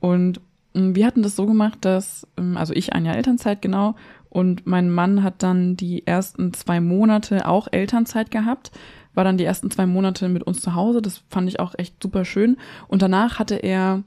[0.00, 0.40] Und
[0.74, 3.94] Mm, wir hatten das so gemacht, dass, ähm, also ich ein Jahr Elternzeit genau
[4.30, 8.70] und mein Mann hat dann die ersten zwei Monate auch Elternzeit gehabt,
[9.14, 11.02] war dann die ersten zwei Monate mit uns zu Hause.
[11.02, 12.56] Das fand ich auch echt super schön.
[12.86, 14.02] Und danach hatte er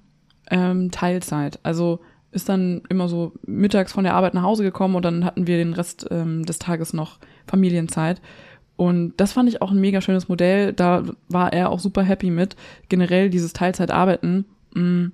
[0.49, 1.59] ähm, Teilzeit.
[1.63, 1.99] Also
[2.31, 5.57] ist dann immer so mittags von der Arbeit nach Hause gekommen und dann hatten wir
[5.57, 8.21] den Rest ähm, des Tages noch Familienzeit.
[8.81, 10.73] Und das fand ich auch ein mega schönes Modell.
[10.73, 12.55] Da war er auch super happy mit.
[12.89, 14.45] Generell dieses Teilzeitarbeiten.
[14.73, 15.11] Mh, mm,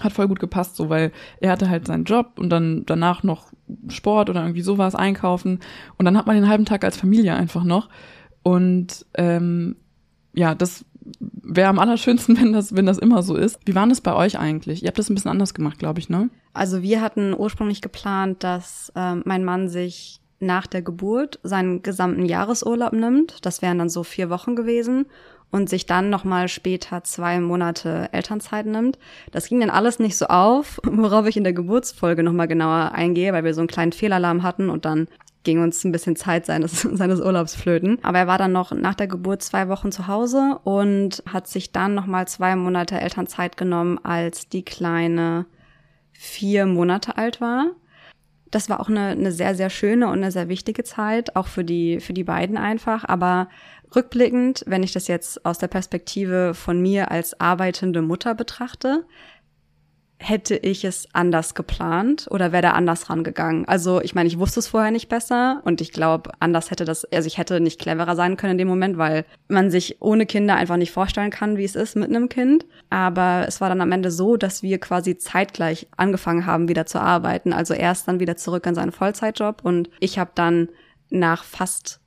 [0.00, 3.52] hat voll gut gepasst, so, weil er hatte halt seinen Job und dann danach noch
[3.88, 5.58] Sport oder irgendwie sowas einkaufen
[5.98, 7.88] und dann hat man den halben Tag als Familie einfach noch
[8.42, 9.76] und ähm,
[10.32, 10.84] ja, das
[11.20, 13.60] wäre am allerschönsten, wenn das, wenn das immer so ist.
[13.66, 14.82] Wie war das bei euch eigentlich?
[14.82, 16.28] Ihr habt das ein bisschen anders gemacht, glaube ich, ne?
[16.52, 22.26] Also wir hatten ursprünglich geplant, dass ähm, mein Mann sich nach der Geburt seinen gesamten
[22.26, 23.44] Jahresurlaub nimmt.
[23.44, 25.06] Das wären dann so vier Wochen gewesen
[25.50, 28.98] und sich dann nochmal später zwei Monate Elternzeit nimmt.
[29.30, 33.32] Das ging dann alles nicht so auf, worauf ich in der Geburtsfolge nochmal genauer eingehe,
[33.32, 35.06] weil wir so einen kleinen Fehlalarm hatten und dann
[35.44, 37.98] ging uns ein bisschen Zeit seines, seines Urlaubs flöten.
[38.02, 41.70] Aber er war dann noch nach der Geburt zwei Wochen zu Hause und hat sich
[41.70, 45.46] dann nochmal zwei Monate Elternzeit genommen, als die Kleine
[46.12, 47.66] vier Monate alt war.
[48.50, 51.64] Das war auch eine, eine sehr, sehr schöne und eine sehr wichtige Zeit, auch für
[51.64, 53.04] die, für die beiden einfach.
[53.04, 53.48] Aber
[53.94, 59.04] Rückblickend, wenn ich das jetzt aus der Perspektive von mir als arbeitende Mutter betrachte,
[60.26, 63.68] hätte ich es anders geplant oder wäre da anders rangegangen.
[63.68, 67.04] Also ich meine, ich wusste es vorher nicht besser und ich glaube, anders hätte das,
[67.12, 70.56] also ich hätte nicht cleverer sein können in dem Moment, weil man sich ohne Kinder
[70.56, 72.64] einfach nicht vorstellen kann, wie es ist mit einem Kind.
[72.88, 77.00] Aber es war dann am Ende so, dass wir quasi zeitgleich angefangen haben, wieder zu
[77.00, 77.52] arbeiten.
[77.52, 80.68] Also erst dann wieder zurück in seinen Vollzeitjob und ich habe dann
[81.10, 82.00] nach fast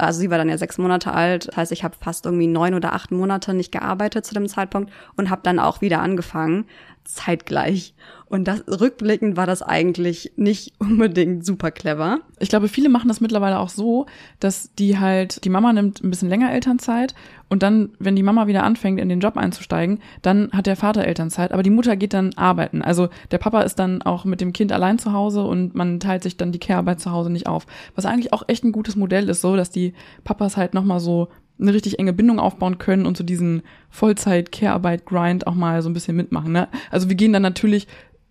[0.00, 2.72] also sie war dann ja sechs Monate alt, das heißt, ich habe fast irgendwie neun
[2.72, 6.64] oder acht Monate nicht gearbeitet zu dem Zeitpunkt und habe dann auch wieder angefangen,
[7.04, 7.94] zeitgleich.
[8.26, 12.20] Und das rückblickend war das eigentlich nicht unbedingt super clever.
[12.38, 14.06] Ich glaube, viele machen das mittlerweile auch so,
[14.38, 17.14] dass die halt, die Mama nimmt ein bisschen länger Elternzeit
[17.48, 21.04] und dann, wenn die Mama wieder anfängt, in den Job einzusteigen, dann hat der Vater
[21.04, 22.82] Elternzeit, aber die Mutter geht dann arbeiten.
[22.82, 26.22] Also der Papa ist dann auch mit dem Kind allein zu Hause und man teilt
[26.22, 27.66] sich dann die Care-Arbeit zu Hause nicht auf.
[27.96, 31.28] Was eigentlich auch echt ein gutes Modell ist, so, dass die Papas halt nochmal so
[31.60, 36.16] eine richtig enge Bindung aufbauen können und so diesen Vollzeit-Care-Arbeit-Grind auch mal so ein bisschen
[36.16, 36.52] mitmachen.
[36.52, 36.68] Ne?
[36.90, 37.86] Also wir gehen dann natürlich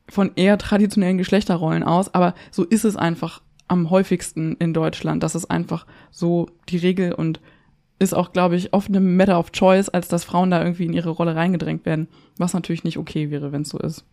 [0.08, 5.24] von eher traditionellen Geschlechterrollen aus, aber so ist es einfach am häufigsten in Deutschland.
[5.24, 7.40] Das ist einfach so die Regel und
[8.00, 10.94] ist auch, glaube ich, oft eine Matter of Choice, als dass Frauen da irgendwie in
[10.94, 12.08] ihre Rolle reingedrängt werden,
[12.38, 14.06] was natürlich nicht okay wäre, wenn es so ist.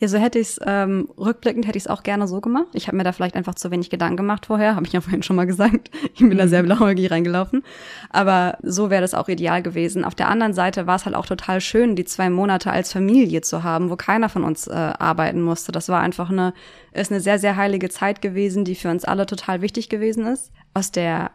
[0.00, 2.68] Ja, so hätte ich es, ähm, rückblickend hätte ich es auch gerne so gemacht.
[2.72, 5.22] Ich habe mir da vielleicht einfach zu wenig Gedanken gemacht vorher, habe ich ja vorhin
[5.22, 5.90] schon mal gesagt.
[6.14, 6.66] Ich bin da sehr mhm.
[6.66, 7.62] blauäugig reingelaufen.
[8.10, 10.04] Aber so wäre das auch ideal gewesen.
[10.04, 13.40] Auf der anderen Seite war es halt auch total schön, die zwei Monate als Familie
[13.42, 15.72] zu haben, wo keiner von uns äh, arbeiten musste.
[15.72, 16.54] Das war einfach eine,
[16.92, 20.52] ist eine sehr, sehr heilige Zeit gewesen, die für uns alle total wichtig gewesen ist.
[20.74, 21.30] Aus der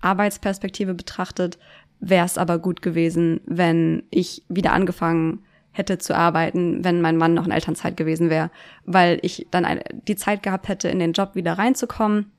[0.00, 1.58] Arbeitsperspektive betrachtet
[2.00, 7.34] wäre es aber gut gewesen, wenn ich wieder angefangen hätte zu arbeiten, wenn mein Mann
[7.34, 8.50] noch in Elternzeit gewesen wäre,
[8.84, 12.30] weil ich dann eine, die Zeit gehabt hätte, in den Job wieder reinzukommen,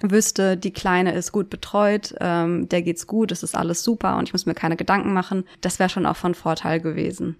[0.00, 4.28] wüsste, die Kleine ist gut betreut, ähm, der geht's gut, es ist alles super und
[4.28, 5.44] ich muss mir keine Gedanken machen.
[5.60, 7.36] Das wäre schon auch von Vorteil gewesen.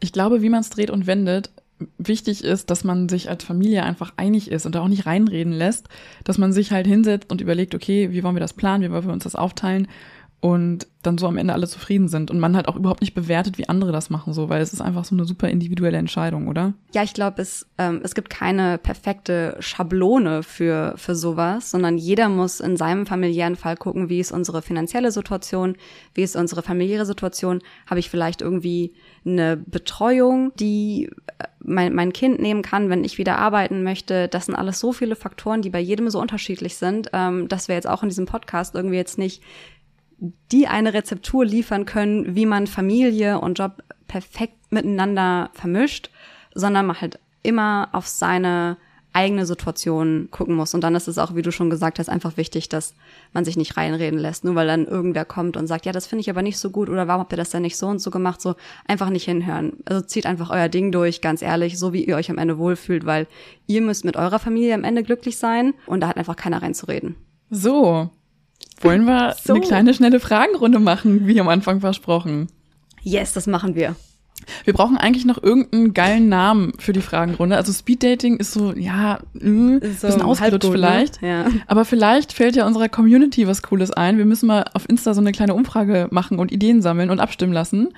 [0.00, 1.50] Ich glaube, wie man es dreht und wendet,
[1.98, 5.88] wichtig ist, dass man sich als Familie einfach einig ist und auch nicht reinreden lässt,
[6.22, 9.06] dass man sich halt hinsetzt und überlegt, okay, wie wollen wir das planen, wie wollen
[9.06, 9.88] wir uns das aufteilen
[10.42, 13.58] und dann so am Ende alle zufrieden sind und man halt auch überhaupt nicht bewertet,
[13.58, 16.74] wie andere das machen, so, weil es ist einfach so eine super individuelle Entscheidung, oder?
[16.92, 22.28] Ja, ich glaube, es, ähm, es gibt keine perfekte Schablone für, für sowas, sondern jeder
[22.28, 25.76] muss in seinem familiären Fall gucken, wie ist unsere finanzielle Situation,
[26.14, 32.12] wie ist unsere familiäre Situation, habe ich vielleicht irgendwie eine Betreuung, die äh, mein, mein
[32.12, 34.26] Kind nehmen kann, wenn ich wieder arbeiten möchte.
[34.26, 37.76] Das sind alles so viele Faktoren, die bei jedem so unterschiedlich sind, ähm, dass wir
[37.76, 39.40] jetzt auch in diesem Podcast irgendwie jetzt nicht
[40.52, 46.10] die eine Rezeptur liefern können, wie man Familie und Job perfekt miteinander vermischt,
[46.54, 48.76] sondern man halt immer auf seine
[49.12, 50.74] eigene Situation gucken muss.
[50.74, 52.94] Und dann ist es auch, wie du schon gesagt hast, einfach wichtig, dass
[53.32, 56.20] man sich nicht reinreden lässt, nur weil dann irgendwer kommt und sagt, ja, das finde
[56.20, 58.10] ich aber nicht so gut oder warum habt ihr das denn nicht so und so
[58.10, 58.40] gemacht?
[58.40, 58.54] So
[58.86, 59.74] einfach nicht hinhören.
[59.84, 63.04] Also zieht einfach euer Ding durch, ganz ehrlich, so wie ihr euch am Ende wohlfühlt,
[63.04, 63.26] weil
[63.66, 67.16] ihr müsst mit eurer Familie am Ende glücklich sein und da hat einfach keiner reinzureden.
[67.50, 68.10] So,
[68.82, 69.54] wollen wir so.
[69.54, 72.48] eine kleine, schnelle Fragenrunde machen, wie am Anfang versprochen?
[73.02, 73.96] Yes, das machen wir.
[74.64, 77.56] Wir brauchen eigentlich noch irgendeinen geilen Namen für die Fragenrunde.
[77.56, 80.72] Also Speeddating ist so, ja, mh, so bisschen ausgelutscht ne?
[80.72, 81.22] vielleicht.
[81.22, 81.28] Ne?
[81.28, 81.46] Ja.
[81.66, 84.18] Aber vielleicht fällt ja unserer Community was Cooles ein.
[84.18, 87.52] Wir müssen mal auf Insta so eine kleine Umfrage machen und Ideen sammeln und abstimmen
[87.52, 87.90] lassen.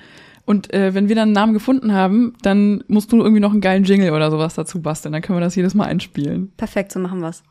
[0.45, 3.61] Und äh, wenn wir dann einen Namen gefunden haben, dann musst du irgendwie noch einen
[3.61, 5.11] geilen Jingle oder sowas dazu basteln.
[5.11, 6.51] Dann können wir das jedes Mal einspielen.
[6.55, 7.41] Perfekt, so machen wir's.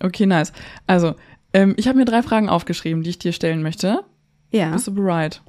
[0.00, 0.52] Okay, nice.
[0.86, 1.14] Also,
[1.52, 4.04] ähm, ich habe mir drei Fragen aufgeschrieben, die ich dir stellen möchte.
[4.50, 4.70] Ja.
[4.70, 5.42] Bist du bereit?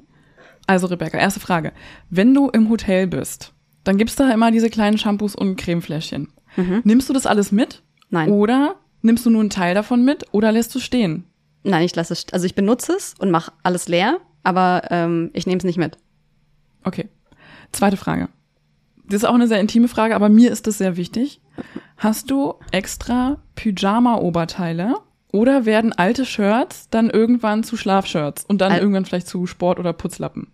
[0.66, 1.72] Also, Rebecca, erste Frage.
[2.10, 3.52] Wenn du im Hotel bist,
[3.84, 6.28] dann gibt's da immer diese kleinen Shampoos und Cremefläschchen.
[6.56, 6.80] Mhm.
[6.84, 7.82] Nimmst du das alles mit?
[8.10, 8.30] Nein.
[8.30, 11.24] Oder nimmst du nur einen Teil davon mit oder lässt du stehen?
[11.62, 15.46] Nein, ich lasse es, also ich benutze es und mache alles leer, aber ähm, ich
[15.46, 15.98] nehme es nicht mit.
[16.84, 17.08] Okay.
[17.72, 18.28] Zweite Frage.
[19.06, 21.40] Das ist auch eine sehr intime Frage, aber mir ist das sehr wichtig.
[21.96, 24.96] Hast du extra Pyjama-Oberteile
[25.34, 29.80] oder werden alte Shirts dann irgendwann zu Schlafshirts und dann Al irgendwann vielleicht zu Sport-
[29.80, 30.46] oder Putzlappen?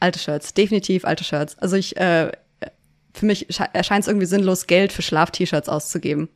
[0.00, 1.56] Alte Shirts, definitiv alte Shirts.
[1.60, 2.32] Also ich, äh,
[3.12, 6.28] für mich erscheint es irgendwie sinnlos, Geld für Schlaf-T-Shirts auszugeben.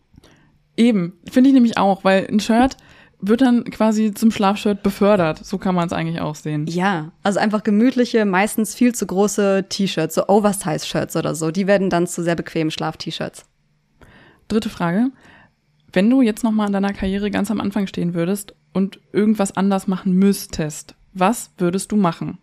[0.77, 2.77] Eben, finde ich nämlich auch, weil ein Shirt
[3.21, 5.45] wird dann quasi zum Schlafshirt befördert.
[5.45, 6.69] So kann man es eigentlich auch sehen.
[6.69, 11.51] Ja, also einfach gemütliche, meistens viel zu große T-Shirts, so Oversize-Shirts oder so.
[11.51, 13.45] Die werden dann zu sehr bequemen Schlaf-T-Shirts.
[14.47, 15.11] Dritte Frage.
[15.93, 19.87] Wenn du jetzt nochmal in deiner Karriere ganz am Anfang stehen würdest und irgendwas anders
[19.87, 22.39] machen müsstest, was würdest du machen?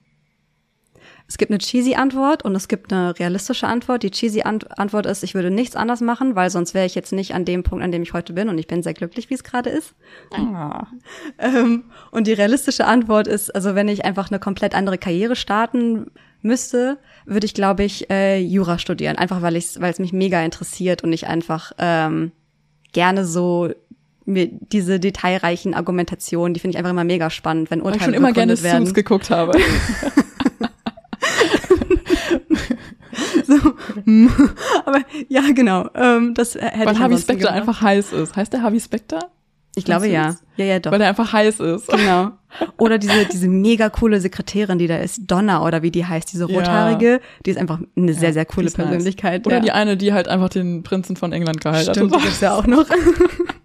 [1.27, 4.03] Es gibt eine cheesy Antwort und es gibt eine realistische Antwort.
[4.03, 7.33] Die cheesy Antwort ist, ich würde nichts anders machen, weil sonst wäre ich jetzt nicht
[7.33, 9.43] an dem Punkt, an dem ich heute bin und ich bin sehr glücklich, wie es
[9.43, 9.95] gerade ist.
[10.31, 10.87] Ah.
[11.39, 16.11] Ähm, und die realistische Antwort ist, also wenn ich einfach eine komplett andere Karriere starten
[16.41, 20.43] müsste, würde ich, glaube ich, äh, Jura studieren, einfach weil ich, weil es mich mega
[20.43, 22.31] interessiert und ich einfach ähm,
[22.95, 23.69] gerne so
[24.25, 28.05] mir diese detailreichen Argumentationen, die finde ich einfach immer mega spannend, wenn Urteile Weil ich
[28.05, 28.85] schon immer gerne werden.
[28.85, 29.55] Suits geguckt habe.
[33.45, 33.53] so,
[34.85, 35.89] aber ja, genau.
[35.93, 38.35] Ähm, das hätte Weil Harvey Specter einfach heiß ist.
[38.35, 39.29] Heißt der Harvey Specter?
[39.75, 40.35] Ich glaube ja.
[40.57, 40.91] Ja, ja, doch.
[40.91, 41.87] Weil er einfach heiß ist.
[41.89, 42.31] Genau.
[42.77, 46.45] Oder diese, diese mega coole Sekretärin, die da ist, Donna oder wie die heißt, diese
[46.45, 47.19] rothaarige, ja.
[47.45, 49.41] die ist einfach eine sehr, sehr coole Persönlichkeit.
[49.41, 49.47] Nice.
[49.47, 49.61] Oder ja.
[49.61, 51.95] die eine, die halt einfach den Prinzen von England geheiratet hat.
[51.97, 52.85] Stimmt, die gibt's ja auch noch.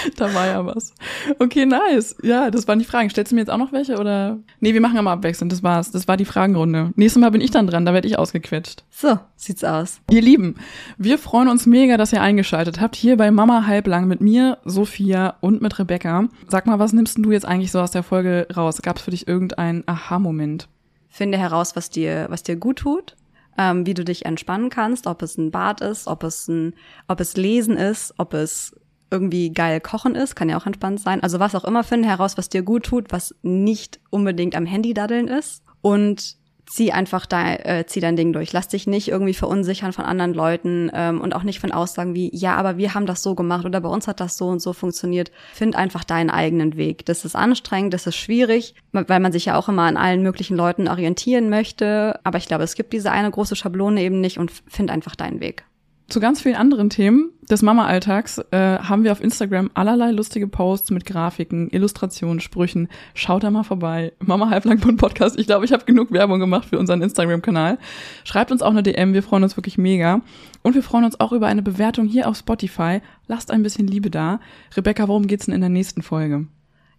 [0.16, 0.94] da war ja was.
[1.38, 2.16] Okay, nice.
[2.22, 3.10] Ja, das waren die Fragen.
[3.10, 4.38] Stellst du mir jetzt auch noch welche oder?
[4.60, 5.52] Nee, wir machen immer abwechselnd.
[5.52, 5.90] Das war's.
[5.90, 6.92] Das war die Fragenrunde.
[6.96, 7.84] Nächstes Mal bin ich dann dran.
[7.84, 8.84] Da werde ich ausgequetscht.
[8.90, 10.00] So sieht's aus.
[10.10, 10.56] Ihr Lieben,
[10.98, 15.36] wir freuen uns mega, dass ihr eingeschaltet habt hier bei Mama halblang mit mir, Sophia
[15.40, 16.28] und mit Rebecca.
[16.48, 18.82] Sag mal, was nimmst du jetzt eigentlich so aus der Folge raus?
[18.82, 20.68] Gab's für dich irgendeinen Aha-Moment?
[21.08, 23.16] Finde heraus, was dir, was dir gut tut.
[23.58, 26.72] Ähm, wie du dich entspannen kannst, ob es ein Bad ist, ob es ein,
[27.06, 28.74] ob es Lesen ist, ob es
[29.12, 31.22] irgendwie geil kochen ist, kann ja auch entspannt sein.
[31.22, 34.94] Also was auch immer, finde heraus, was dir gut tut, was nicht unbedingt am Handy
[34.94, 35.62] daddeln ist.
[35.82, 36.36] Und
[36.72, 38.52] zieh einfach da, äh, zieh dein Ding durch.
[38.52, 42.30] Lass dich nicht irgendwie verunsichern von anderen Leuten ähm, und auch nicht von Aussagen wie,
[42.34, 44.72] ja, aber wir haben das so gemacht oder bei uns hat das so und so
[44.72, 45.30] funktioniert.
[45.52, 47.04] Find einfach deinen eigenen Weg.
[47.04, 50.56] Das ist anstrengend, das ist schwierig, weil man sich ja auch immer an allen möglichen
[50.56, 52.18] Leuten orientieren möchte.
[52.24, 55.40] Aber ich glaube, es gibt diese eine große Schablone eben nicht und find einfach deinen
[55.40, 55.64] Weg.
[56.12, 60.90] Zu ganz vielen anderen Themen des Mama-Alltags äh, haben wir auf Instagram allerlei lustige Posts
[60.90, 62.88] mit Grafiken, Illustrationen, Sprüchen.
[63.14, 64.12] Schaut da mal vorbei.
[64.20, 65.38] Mama Halblang Podcast.
[65.38, 67.78] Ich glaube, ich habe genug Werbung gemacht für unseren Instagram-Kanal.
[68.24, 69.14] Schreibt uns auch eine DM.
[69.14, 70.20] Wir freuen uns wirklich mega.
[70.62, 73.00] Und wir freuen uns auch über eine Bewertung hier auf Spotify.
[73.26, 74.38] Lasst ein bisschen Liebe da.
[74.76, 76.46] Rebecca, worum geht's denn in der nächsten Folge?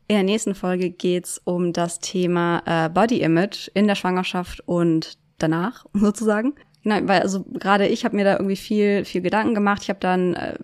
[0.07, 5.19] In der nächsten Folge geht's um das Thema äh, Body Image in der Schwangerschaft und
[5.37, 6.55] danach sozusagen.
[6.83, 9.83] Nein, weil also gerade ich habe mir da irgendwie viel viel Gedanken gemacht.
[9.83, 10.55] Ich habe dann äh,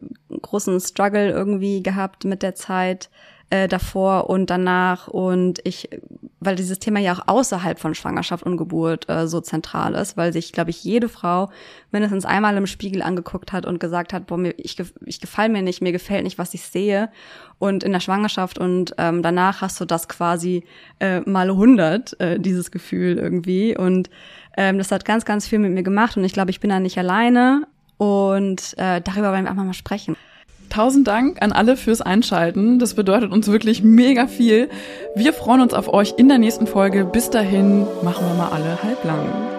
[0.41, 3.09] großen Struggle irgendwie gehabt mit der Zeit
[3.49, 5.89] äh, davor und danach und ich
[6.39, 10.31] weil dieses Thema ja auch außerhalb von Schwangerschaft und Geburt äh, so zentral ist, weil
[10.31, 11.49] sich, glaube ich, jede Frau
[11.91, 15.61] mindestens einmal im Spiegel angeguckt hat und gesagt hat, boah, mir, ich, ich gefall mir
[15.61, 17.09] nicht, mir gefällt nicht, was ich sehe.
[17.57, 20.63] Und in der Schwangerschaft und ähm, danach hast du das quasi
[20.99, 23.77] äh, mal 100, äh, dieses Gefühl irgendwie.
[23.77, 24.09] Und
[24.57, 26.79] ähm, das hat ganz, ganz viel mit mir gemacht und ich glaube, ich bin da
[26.79, 27.67] nicht alleine.
[27.97, 30.15] Und äh, darüber wollen wir einfach mal sprechen.
[30.69, 32.79] Tausend Dank an alle fürs Einschalten.
[32.79, 34.69] Das bedeutet uns wirklich mega viel.
[35.15, 37.05] Wir freuen uns auf euch in der nächsten Folge.
[37.05, 39.58] Bis dahin machen wir mal alle halblang.